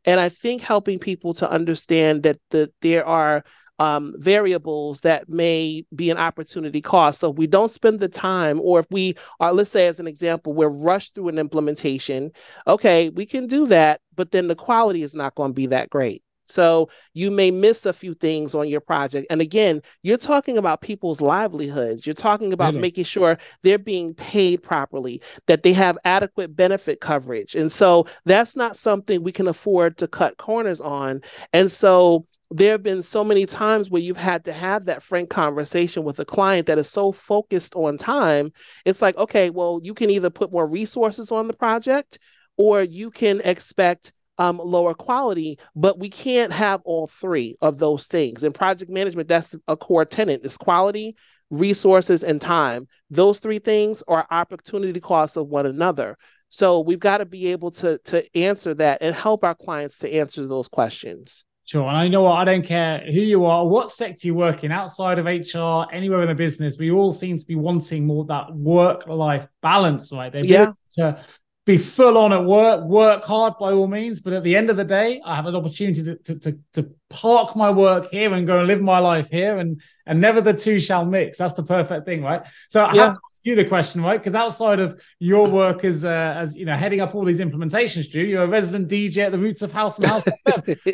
[0.05, 3.43] And i think helping people to understand that the, there are
[3.79, 7.19] um, variables that may be an opportunity cost.
[7.19, 10.07] So if we don't spend the time, or if we are, let's say as an
[10.07, 12.31] example, we're rushed through an implementation,
[12.67, 15.89] okay, we can do that, but then the quality is not going to be that
[15.89, 16.23] great.
[16.45, 19.27] So you may miss a few things on your project.
[19.29, 22.05] And again, you're talking about people's livelihoods.
[22.05, 22.81] You're talking about really?
[22.81, 27.55] making sure they're being paid properly, that they have adequate benefit coverage.
[27.55, 31.21] And so that's not something we can afford to cut corners on.
[31.51, 35.29] And so there have been so many times where you've had to have that frank
[35.29, 38.53] conversation with a client that is so focused on time.
[38.85, 42.17] It's like, okay, well, you can either put more resources on the project
[42.55, 48.05] or you can expect um, lower quality, but we can't have all three of those
[48.05, 48.41] things.
[48.41, 51.17] In project management, that's a core tenant is quality,
[51.49, 52.87] resources, and time.
[53.09, 56.17] Those three things are opportunity costs of one another.
[56.47, 60.13] So we've got to be able to to answer that and help our clients to
[60.13, 61.43] answer those questions.
[61.65, 61.87] Sure.
[61.87, 64.71] And I know what I don't care who you are, what sector you work in,
[64.71, 68.53] outside of HR, anywhere in the business, we all seem to be wanting more that
[68.55, 70.31] work life balance, right?
[70.31, 70.71] They yeah.
[70.91, 71.19] to
[71.65, 74.19] be full on at work, work hard by all means.
[74.19, 76.91] But at the end of the day, I have an opportunity to, to, to, to,
[77.07, 79.59] park my work here and go and live my life here.
[79.59, 81.37] And, and never the two shall mix.
[81.37, 82.41] That's the perfect thing, right?
[82.67, 83.05] So I yeah.
[83.05, 84.19] have to ask you the question, right?
[84.19, 88.11] Because outside of your work as, uh, as, you know, heading up all these implementations,
[88.11, 90.25] Drew, you're a resident DJ at the Roots of House and House.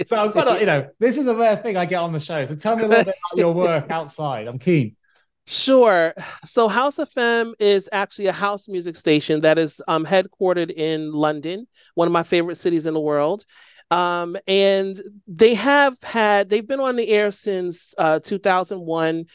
[0.06, 2.20] so I've got to, you know, this is a rare thing I get on the
[2.20, 2.44] show.
[2.46, 4.48] So tell me a little bit about your work outside.
[4.48, 4.96] I'm keen.
[5.52, 6.14] Sure.
[6.46, 11.12] So House of FM is actually a house music station that is um, headquartered in
[11.12, 13.46] London, one of my favorite cities in the world.
[13.90, 19.26] Um, and they have had, they've been on the air since uh, 2001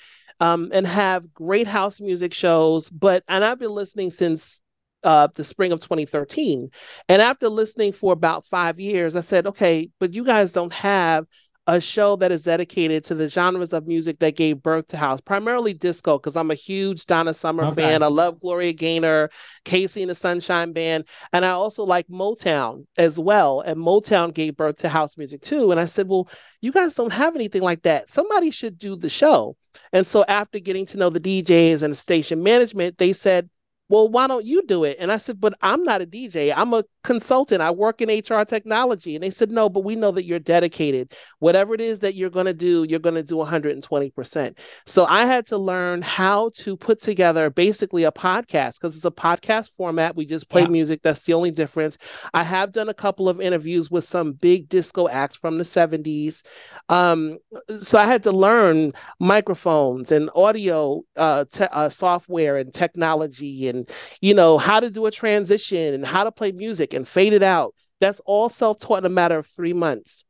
[0.41, 2.89] um, and have great house music shows.
[2.89, 4.63] But, and I've been listening since
[5.05, 6.71] uh, the spring of 2013.
[7.11, 11.27] And after listening for about five years, I said, okay, but you guys don't have
[11.67, 15.21] a show that is dedicated to the genres of music that gave birth to house,
[15.21, 17.83] primarily disco, because I'm a huge Donna Summer okay.
[17.83, 18.03] fan.
[18.03, 19.31] I love Gloria Gaynor,
[19.65, 23.63] KC and the Sunshine Band, and I also like Motown as well.
[23.63, 25.73] And Motown gave birth to house music too.
[25.73, 26.29] And I said, well,
[26.61, 28.11] you guys don't have anything like that.
[28.11, 29.57] Somebody should do the show.
[29.93, 33.51] And so after getting to know the DJs and the station management, they said,
[33.89, 34.97] well, why don't you do it?
[34.99, 36.53] And I said, but I'm not a DJ.
[36.55, 37.63] I'm a consultant.
[37.63, 39.15] I work in HR technology.
[39.15, 41.15] And they said, no, but we know that you're dedicated.
[41.39, 44.55] Whatever it is that you're going to do, you're going to do 120%.
[44.87, 49.11] So I had to learn how to put together basically a podcast because it's a
[49.11, 50.17] podcast format.
[50.17, 50.69] We just play yeah.
[50.69, 51.03] music.
[51.03, 51.97] That's the only difference.
[52.35, 56.43] I have done a couple of interviews with some big disco acts from the 70s.
[56.89, 57.39] Um,
[57.81, 63.76] so I had to learn microphones and audio uh, te- uh, software and technology and
[63.77, 67.33] and you know how to do a transition and how to play music and fade
[67.33, 67.75] it out.
[68.01, 70.25] That's all self-taught in a matter of three months.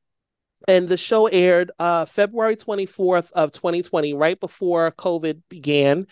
[0.68, 6.07] And the show aired uh, february 24th of 2020 right before covid began.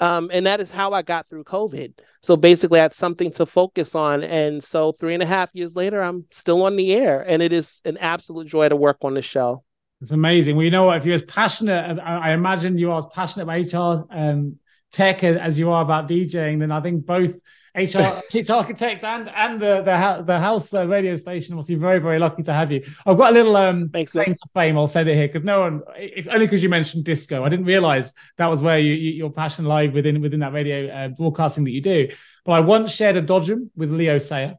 [0.00, 1.94] Um, and that is how i got through covid.
[2.22, 4.22] So basically i had something to focus on.
[4.22, 7.20] And so three and a half years later i'm still on the air.
[7.22, 9.64] And it is an absolute joy to work on the show.
[10.00, 10.54] It's amazing.
[10.54, 10.98] Well, you know what?
[10.98, 14.58] If you're as passionate, I imagine you are as passionate about HR um,
[14.90, 17.34] tech as you are about DJing, then I think both
[17.74, 21.98] HR, HR architect and and the the, the house uh, radio station will be very
[21.98, 22.82] very lucky to have you.
[23.06, 24.76] I've got a little um claim to fame.
[24.76, 27.44] I'll say it here because no one, if, only because you mentioned disco.
[27.44, 30.88] I didn't realize that was where you, you, your passion lied within within that radio
[30.88, 32.08] uh, broadcasting that you do.
[32.44, 34.56] But I once shared a dodgem with Leo Sayer.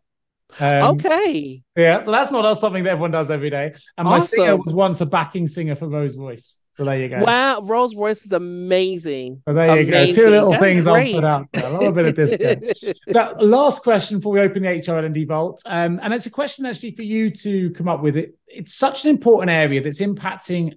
[0.59, 1.61] Um, okay.
[1.75, 3.73] Yeah, so that's not something that everyone does every day.
[3.97, 4.27] And my awesome.
[4.27, 6.57] singer was once a backing singer for Rose Royce.
[6.79, 7.25] So there you go.
[7.25, 9.41] Wow, Rose Royce is amazing.
[9.45, 10.15] So there you amazing.
[10.15, 10.15] go.
[10.15, 11.13] Two little That's things great.
[11.13, 11.65] I'll put out there.
[11.65, 12.93] A little bit of this.
[13.09, 15.61] so last question before we open the HR L&D vault.
[15.65, 18.15] Um, and it's a question actually for you to come up with.
[18.15, 18.37] It.
[18.47, 20.75] It's such an important area that's impacting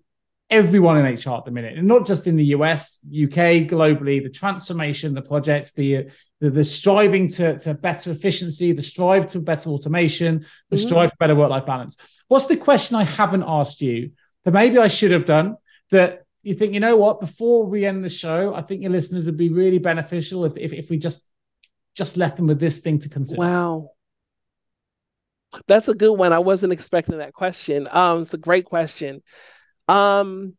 [0.51, 4.21] everyone in HR at the minute, and not just in the US, UK, globally.
[4.21, 9.39] The transformation, the projects, the the, the striving to, to better efficiency, the strive to
[9.39, 10.85] better automation, the mm-hmm.
[10.89, 11.97] strive for better work life balance.
[12.27, 14.11] What's the question I haven't asked you
[14.43, 15.59] that maybe I should have done?
[15.93, 19.27] That you think, you know what, before we end the show, I think your listeners
[19.27, 21.27] would be really beneficial if, if, if we just
[21.95, 23.41] just left them with this thing to consider.
[23.41, 23.91] Wow.
[25.69, 26.33] That's a good one.
[26.33, 27.87] I wasn't expecting that question.
[27.91, 29.23] Um, it's a great question.
[29.89, 30.57] Um,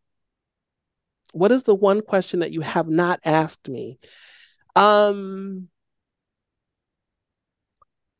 [1.31, 3.97] what is the one question that you have not asked me?
[4.75, 5.69] Um,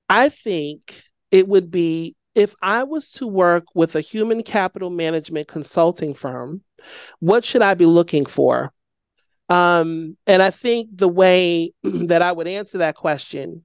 [0.10, 5.48] I think it would be if I was to work with a human capital management
[5.48, 6.62] consulting firm
[7.20, 8.72] what should I be looking for?
[9.50, 13.64] Um, and I think the way that I would answer that question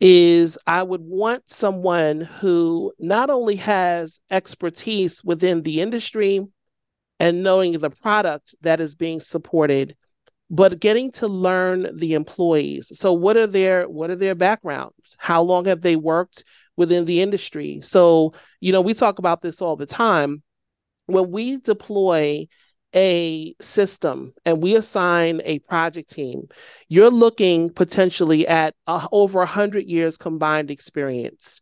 [0.00, 6.46] is I would want someone who not only has expertise within the industry
[7.20, 9.96] and knowing the product that is being supported,
[10.50, 12.92] but getting to learn the employees.
[12.94, 15.16] So what are their what are their backgrounds?
[15.16, 16.44] How long have they worked
[16.76, 17.80] within the industry?
[17.80, 20.42] So, you know, we talk about this all the time
[21.06, 22.46] when we deploy
[22.94, 26.48] a system and we assign a project team,
[26.88, 31.60] you're looking potentially at uh, over 100 years combined experience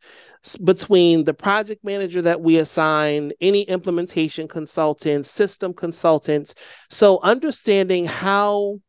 [0.65, 6.55] between the project manager that we assign, any implementation consultants, system consultants.
[6.91, 8.81] So understanding how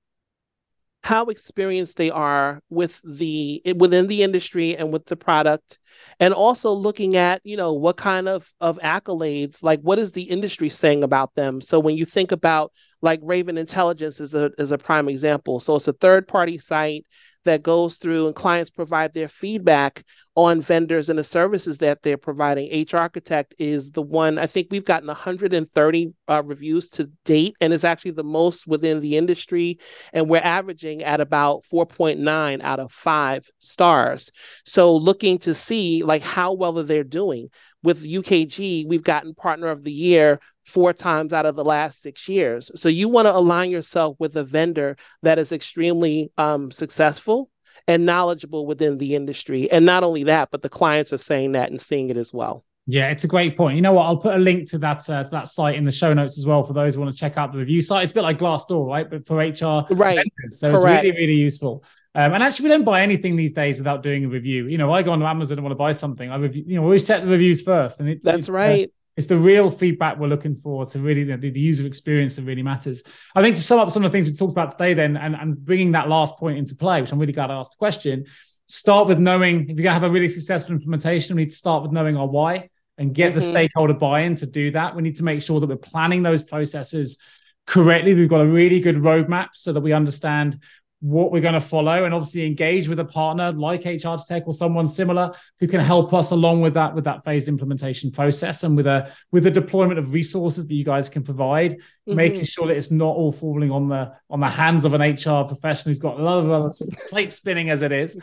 [1.04, 5.80] how experienced they are with the within the industry and with the product.
[6.20, 10.24] And also looking at you know what kind of of accolades like what is the
[10.24, 11.60] industry saying about them?
[11.62, 15.60] So when you think about like Raven Intelligence is a is a prime example.
[15.60, 17.06] So it's a third party site
[17.46, 20.04] that goes through and clients provide their feedback
[20.36, 22.72] on vendors and the services that they're providing.
[22.72, 27.84] HRchitect is the one, I think we've gotten 130 uh, reviews to date, and it's
[27.84, 29.80] actually the most within the industry.
[30.12, 34.32] And we're averaging at about 4.9 out of five stars.
[34.66, 37.50] So looking to see like how well are they're doing.
[37.84, 42.28] With UKG, we've gotten Partner of the Year four times out of the last six
[42.30, 42.72] years.
[42.76, 47.50] So you want to align yourself with a vendor that is extremely um, successful
[47.88, 49.70] and knowledgeable within the industry.
[49.70, 52.64] And not only that, but the clients are saying that and seeing it as well.
[52.86, 53.76] Yeah, it's a great point.
[53.78, 54.04] You know what?
[54.04, 56.46] I'll put a link to that uh, to that site in the show notes as
[56.46, 58.04] well for those who want to check out the review site.
[58.04, 59.10] It's a bit like Glassdoor, right?
[59.10, 60.18] But for HR right.
[60.18, 60.60] Vendors.
[60.60, 61.06] So Correct.
[61.06, 61.84] it's really, really useful.
[62.16, 64.68] Um, and actually, we don't buy anything these days without doing a review.
[64.68, 66.30] You know, I go on Amazon and want to buy something.
[66.30, 68.00] I review, you know, always check the reviews first.
[68.00, 68.88] And it's that's it's, uh, right.
[68.88, 72.44] Uh, it's the real feedback we're looking for to really the, the, user experience that
[72.44, 73.04] really matters.
[73.36, 75.36] I think to sum up some of the things we talked about today, then, and,
[75.36, 78.26] and bringing that last point into play, which I'm really glad I asked the question.
[78.68, 81.56] Start with knowing if you're going to have a really successful implementation, we need to
[81.56, 83.40] start with knowing our why and get mm-hmm.
[83.40, 84.96] the stakeholder buy-in to do that.
[84.96, 87.22] We need to make sure that we're planning those processes
[87.68, 88.14] correctly.
[88.14, 90.60] We've got a really good roadmap so that we understand
[91.04, 94.54] what we're going to follow and obviously engage with a partner like HR Tech or
[94.54, 98.78] someone similar who can help us along with that with that phased implementation process and
[98.78, 102.16] with a with the deployment of resources that you guys can provide mm-hmm.
[102.16, 105.44] making sure that it's not all falling on the on the hands of an HR
[105.44, 106.72] professional who's got a lot of other
[107.10, 108.18] plate spinning as it is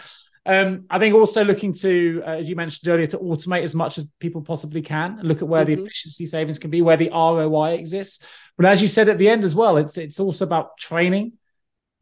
[0.47, 3.99] um, I think also looking to, uh, as you mentioned earlier, to automate as much
[3.99, 5.83] as people possibly can and look at where mm-hmm.
[5.83, 8.27] the efficiency savings can be, where the ROI exists.
[8.57, 11.35] But as you said at the end as well, it's it's also about training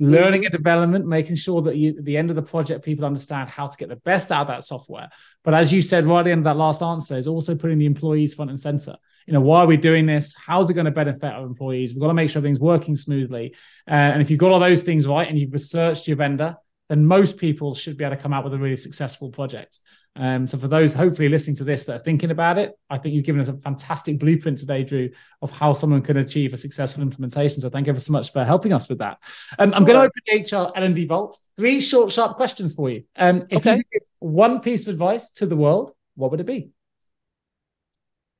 [0.01, 0.47] learning mm-hmm.
[0.47, 3.67] and development, making sure that you, at the end of the project, people understand how
[3.67, 5.11] to get the best out of that software.
[5.43, 7.79] But as you said right at the end of that last answer, is also putting
[7.79, 8.97] the employees front and center.
[9.27, 10.35] You know, why are we doing this?
[10.35, 11.93] How's it going to benefit our employees?
[11.93, 13.55] We've got to make sure everything's working smoothly.
[13.87, 16.57] Uh, and if you've got all those things right and you've researched your vendor,
[16.89, 19.79] then most people should be able to come out with a really successful project.
[20.17, 23.15] Um, so for those hopefully listening to this that are thinking about it, I think
[23.15, 25.11] you've given us a fantastic blueprint today, Drew,
[25.43, 27.61] of how someone can achieve a successful implementation.
[27.61, 29.19] So thank you ever so much for helping us with that.
[29.59, 31.39] Um, I'm going to open the HR L&D Vault.
[31.57, 33.05] Three short, sharp questions for you.
[33.15, 33.77] Um, if okay.
[33.77, 36.71] you give one piece of advice to the world, what would it be?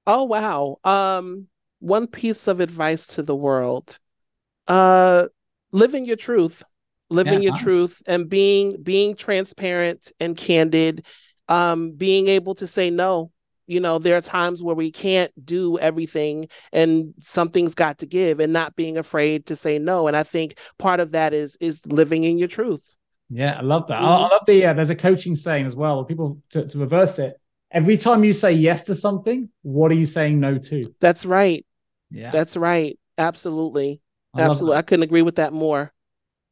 [0.05, 0.79] Oh wow.
[0.85, 1.47] Um,
[1.81, 3.99] one piece of advice to the world.
[4.67, 5.27] Uh,
[5.71, 6.63] living your truth
[7.11, 7.63] living yeah, your nice.
[7.63, 11.05] truth and being being transparent and candid
[11.49, 13.33] um, being able to say no.
[13.67, 18.41] You know, there are times where we can't do everything and something's got to give
[18.41, 20.07] and not being afraid to say no.
[20.07, 22.83] And I think part of that is is living in your truth.
[23.29, 24.01] Yeah, I love that.
[24.01, 24.07] Mm-hmm.
[24.07, 26.05] I, love the uh, there's a coaching saying as well.
[26.05, 27.39] People to, to reverse it.
[27.71, 30.95] Every time you say yes to something, what are you saying no to?
[31.01, 31.67] That's right.
[32.11, 32.31] Yeah.
[32.31, 32.99] That's right.
[33.19, 34.01] Absolutely.
[34.35, 34.79] I Absolutely.
[34.79, 35.93] I couldn't agree with that more.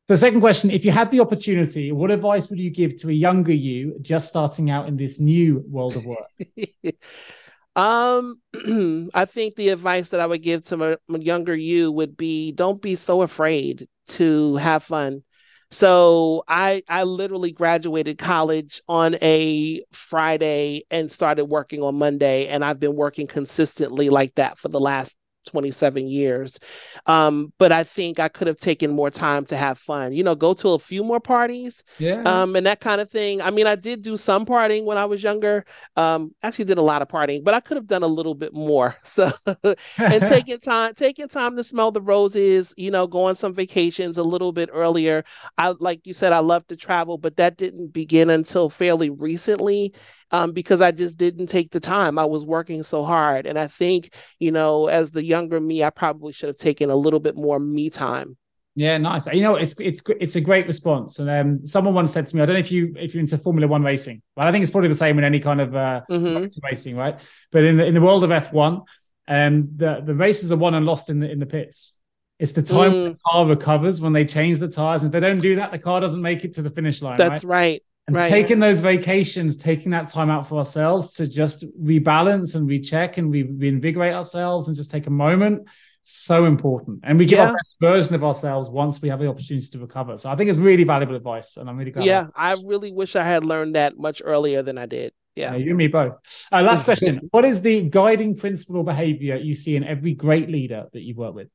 [0.09, 3.13] So, second question: If you had the opportunity, what advice would you give to a
[3.13, 6.31] younger you just starting out in this new world of work?
[7.77, 8.41] um,
[9.15, 12.53] I think the advice that I would give to my, my younger you would be:
[12.53, 15.25] don't be so afraid to have fun.
[15.73, 22.65] So I I literally graduated college on a Friday and started working on Monday, and
[22.65, 25.17] I've been working consistently like that for the last
[25.47, 26.59] 27 years.
[27.07, 30.35] Um, but I think I could have taken more time to have fun, you know,
[30.35, 32.23] go to a few more parties yeah.
[32.23, 33.41] um, and that kind of thing.
[33.41, 35.65] I mean, I did do some partying when I was younger.
[35.97, 38.55] Um, actually did a lot of partying, but I could have done a little bit
[38.55, 38.97] more.
[39.17, 39.33] So,
[39.65, 39.77] and
[40.29, 44.23] taking time, taking time to smell the roses, you know, go on some vacations a
[44.23, 45.25] little bit earlier.
[45.57, 49.95] I, like you said, I love to travel, but that didn't begin until fairly recently
[50.31, 52.19] um, because I just didn't take the time.
[52.19, 53.47] I was working so hard.
[53.47, 56.97] And I think, you know, as the younger me, I probably should have taken a
[56.97, 58.37] little bit more me time.
[58.79, 59.27] Yeah, nice.
[59.27, 61.19] You know, it's it's it's a great response.
[61.19, 63.39] And um, someone once said to me, I don't know if you if you're into
[63.39, 66.03] Formula One racing, but I think it's probably the same in any kind of uh,
[66.11, 66.47] mm-hmm.
[66.63, 67.19] racing, right?
[67.53, 68.83] But in the in the world of F1,
[69.29, 71.99] um, the the races are won and lost in the in the pits.
[72.39, 73.13] It's the time mm.
[73.13, 75.03] the car recovers when they change the tires.
[75.03, 77.17] And if they don't do that, the car doesn't make it to the finish line.
[77.17, 77.59] That's right.
[77.59, 77.83] right.
[78.07, 78.31] And right.
[78.31, 83.33] taking those vacations, taking that time out for ourselves to just rebalance and recheck and
[83.33, 85.67] re- reinvigorate ourselves and just take a moment,
[86.05, 87.01] so important.
[87.03, 87.49] And we give yeah.
[87.49, 90.17] our best version of ourselves once we have the opportunity to recover.
[90.19, 91.57] So I think it's really valuable advice.
[91.57, 92.07] And I'm really glad.
[92.07, 95.13] Yeah, I really wish I had learned that much earlier than I did.
[95.35, 95.53] Yeah.
[95.53, 96.17] yeah you and me both.
[96.53, 100.49] Uh, last question What is the guiding principle or behavior you see in every great
[100.49, 101.49] leader that you've worked with?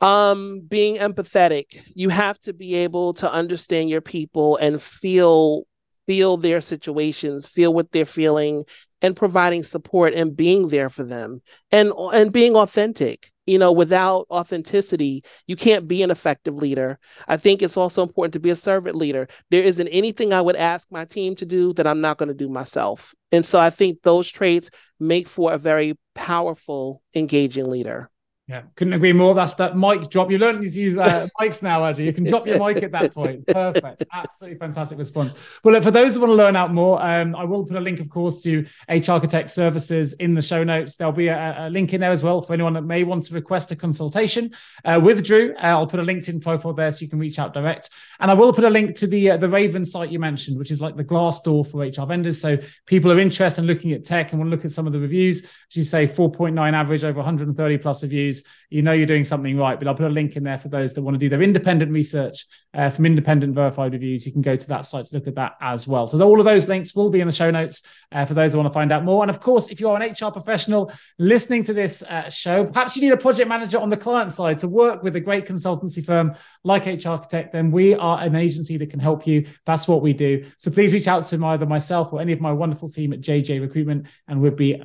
[0.00, 5.64] Um being empathetic you have to be able to understand your people and feel
[6.06, 8.64] feel their situations feel what they're feeling
[9.02, 11.40] and providing support and being there for them.
[11.70, 16.98] And and being authentic you know without authenticity you can't be an effective leader.
[17.26, 19.28] I think it's also important to be a servant leader.
[19.50, 22.34] There isn't anything i would ask my team to do that i'm not going to
[22.34, 23.14] do myself.
[23.32, 24.70] And so i think those traits
[25.00, 28.10] make for a very powerful engaging leader
[28.48, 29.34] yeah, couldn't agree more.
[29.34, 30.30] That's that mic drop.
[30.30, 32.02] You learned to use uh, mics now, Andrew.
[32.02, 33.46] You can drop your mic at that point.
[33.46, 34.04] Perfect.
[34.10, 35.34] Absolutely fantastic response.
[35.62, 37.80] Well, look, for those who want to learn out more, um, I will put a
[37.80, 40.96] link, of course, to HRchitect Services in the show notes.
[40.96, 43.34] There'll be a, a, link in there as well for anyone that may want to
[43.34, 45.54] request a consultation uh, with Drew.
[45.56, 47.90] Uh, I'll put a LinkedIn profile there so you can reach out direct.
[48.18, 50.70] And I will put a link to the uh, the Raven site you mentioned, which
[50.70, 52.40] is like the Glassdoor for HR vendors.
[52.40, 54.94] So people are interested in looking at tech and want to look at some of
[54.94, 55.42] the reviews.
[55.42, 58.37] As you say, 4.9 average over 130 plus reviews
[58.70, 59.78] you know you're doing something right.
[59.78, 61.92] But I'll put a link in there for those that want to do their independent
[61.92, 65.34] research uh, from independent verified reviews, you can go to that site to look at
[65.34, 66.06] that as well.
[66.06, 68.58] So all of those links will be in the show notes uh, for those who
[68.58, 69.22] want to find out more.
[69.22, 72.96] And of course, if you are an HR professional listening to this uh, show, perhaps
[72.96, 76.04] you need a project manager on the client side to work with a great consultancy
[76.04, 79.46] firm like HRchitect, then we are an agency that can help you.
[79.64, 80.44] That's what we do.
[80.58, 83.60] So please reach out to either myself or any of my wonderful team at JGA
[83.60, 84.80] Recruitment, and we'll be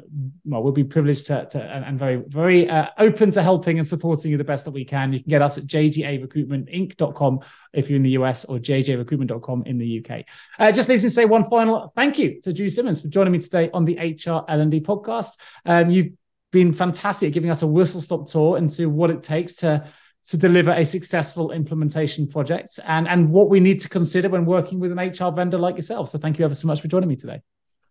[0.45, 4.31] well, we'll be privileged to, to and very very uh, open to helping and supporting
[4.31, 5.13] you the best that we can.
[5.13, 7.39] You can get us at jgarecruitmentinc.com
[7.74, 10.26] if you're in the US or jgarecruitment.com in the UK.
[10.59, 13.34] Uh, just leaves me to say one final thank you to Drew Simmons for joining
[13.34, 15.39] me today on the HR L&D podcast.
[15.65, 16.13] Um, you've
[16.51, 19.86] been fantastic at giving us a whistle stop tour into what it takes to
[20.26, 24.80] to deliver a successful implementation project and, and what we need to consider when working
[24.80, 26.09] with an HR vendor like yourself.
[26.09, 27.41] So thank you ever so much for joining me today.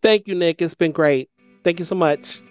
[0.00, 0.62] Thank you, Nick.
[0.62, 1.30] It's been great.
[1.62, 2.42] Thank you so much.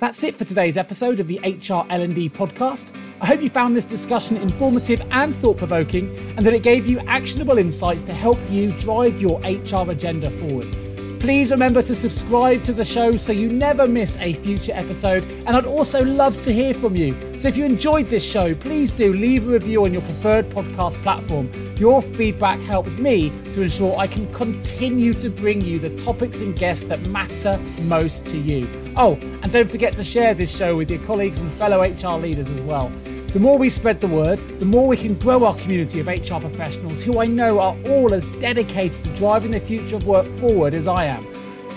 [0.00, 2.94] That's it for today's episode of the HR L&D podcast.
[3.20, 7.58] I hope you found this discussion informative and thought-provoking and that it gave you actionable
[7.58, 10.87] insights to help you drive your HR agenda forward.
[11.20, 15.24] Please remember to subscribe to the show so you never miss a future episode.
[15.46, 17.38] And I'd also love to hear from you.
[17.38, 21.02] So if you enjoyed this show, please do leave a review on your preferred podcast
[21.02, 21.50] platform.
[21.76, 26.56] Your feedback helps me to ensure I can continue to bring you the topics and
[26.56, 28.68] guests that matter most to you.
[28.96, 32.48] Oh, and don't forget to share this show with your colleagues and fellow HR leaders
[32.48, 32.92] as well.
[33.32, 36.40] The more we spread the word, the more we can grow our community of HR
[36.40, 40.72] professionals who I know are all as dedicated to driving the future of work forward
[40.72, 41.26] as I am.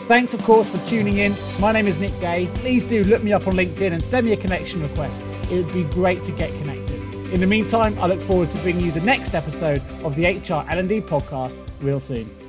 [0.07, 1.35] Thanks, of course, for tuning in.
[1.59, 2.49] My name is Nick Day.
[2.55, 5.23] Please do look me up on LinkedIn and send me a connection request.
[5.51, 7.01] It would be great to get connected.
[7.33, 10.65] In the meantime, I look forward to bringing you the next episode of the HR
[10.71, 12.40] L&D podcast real soon.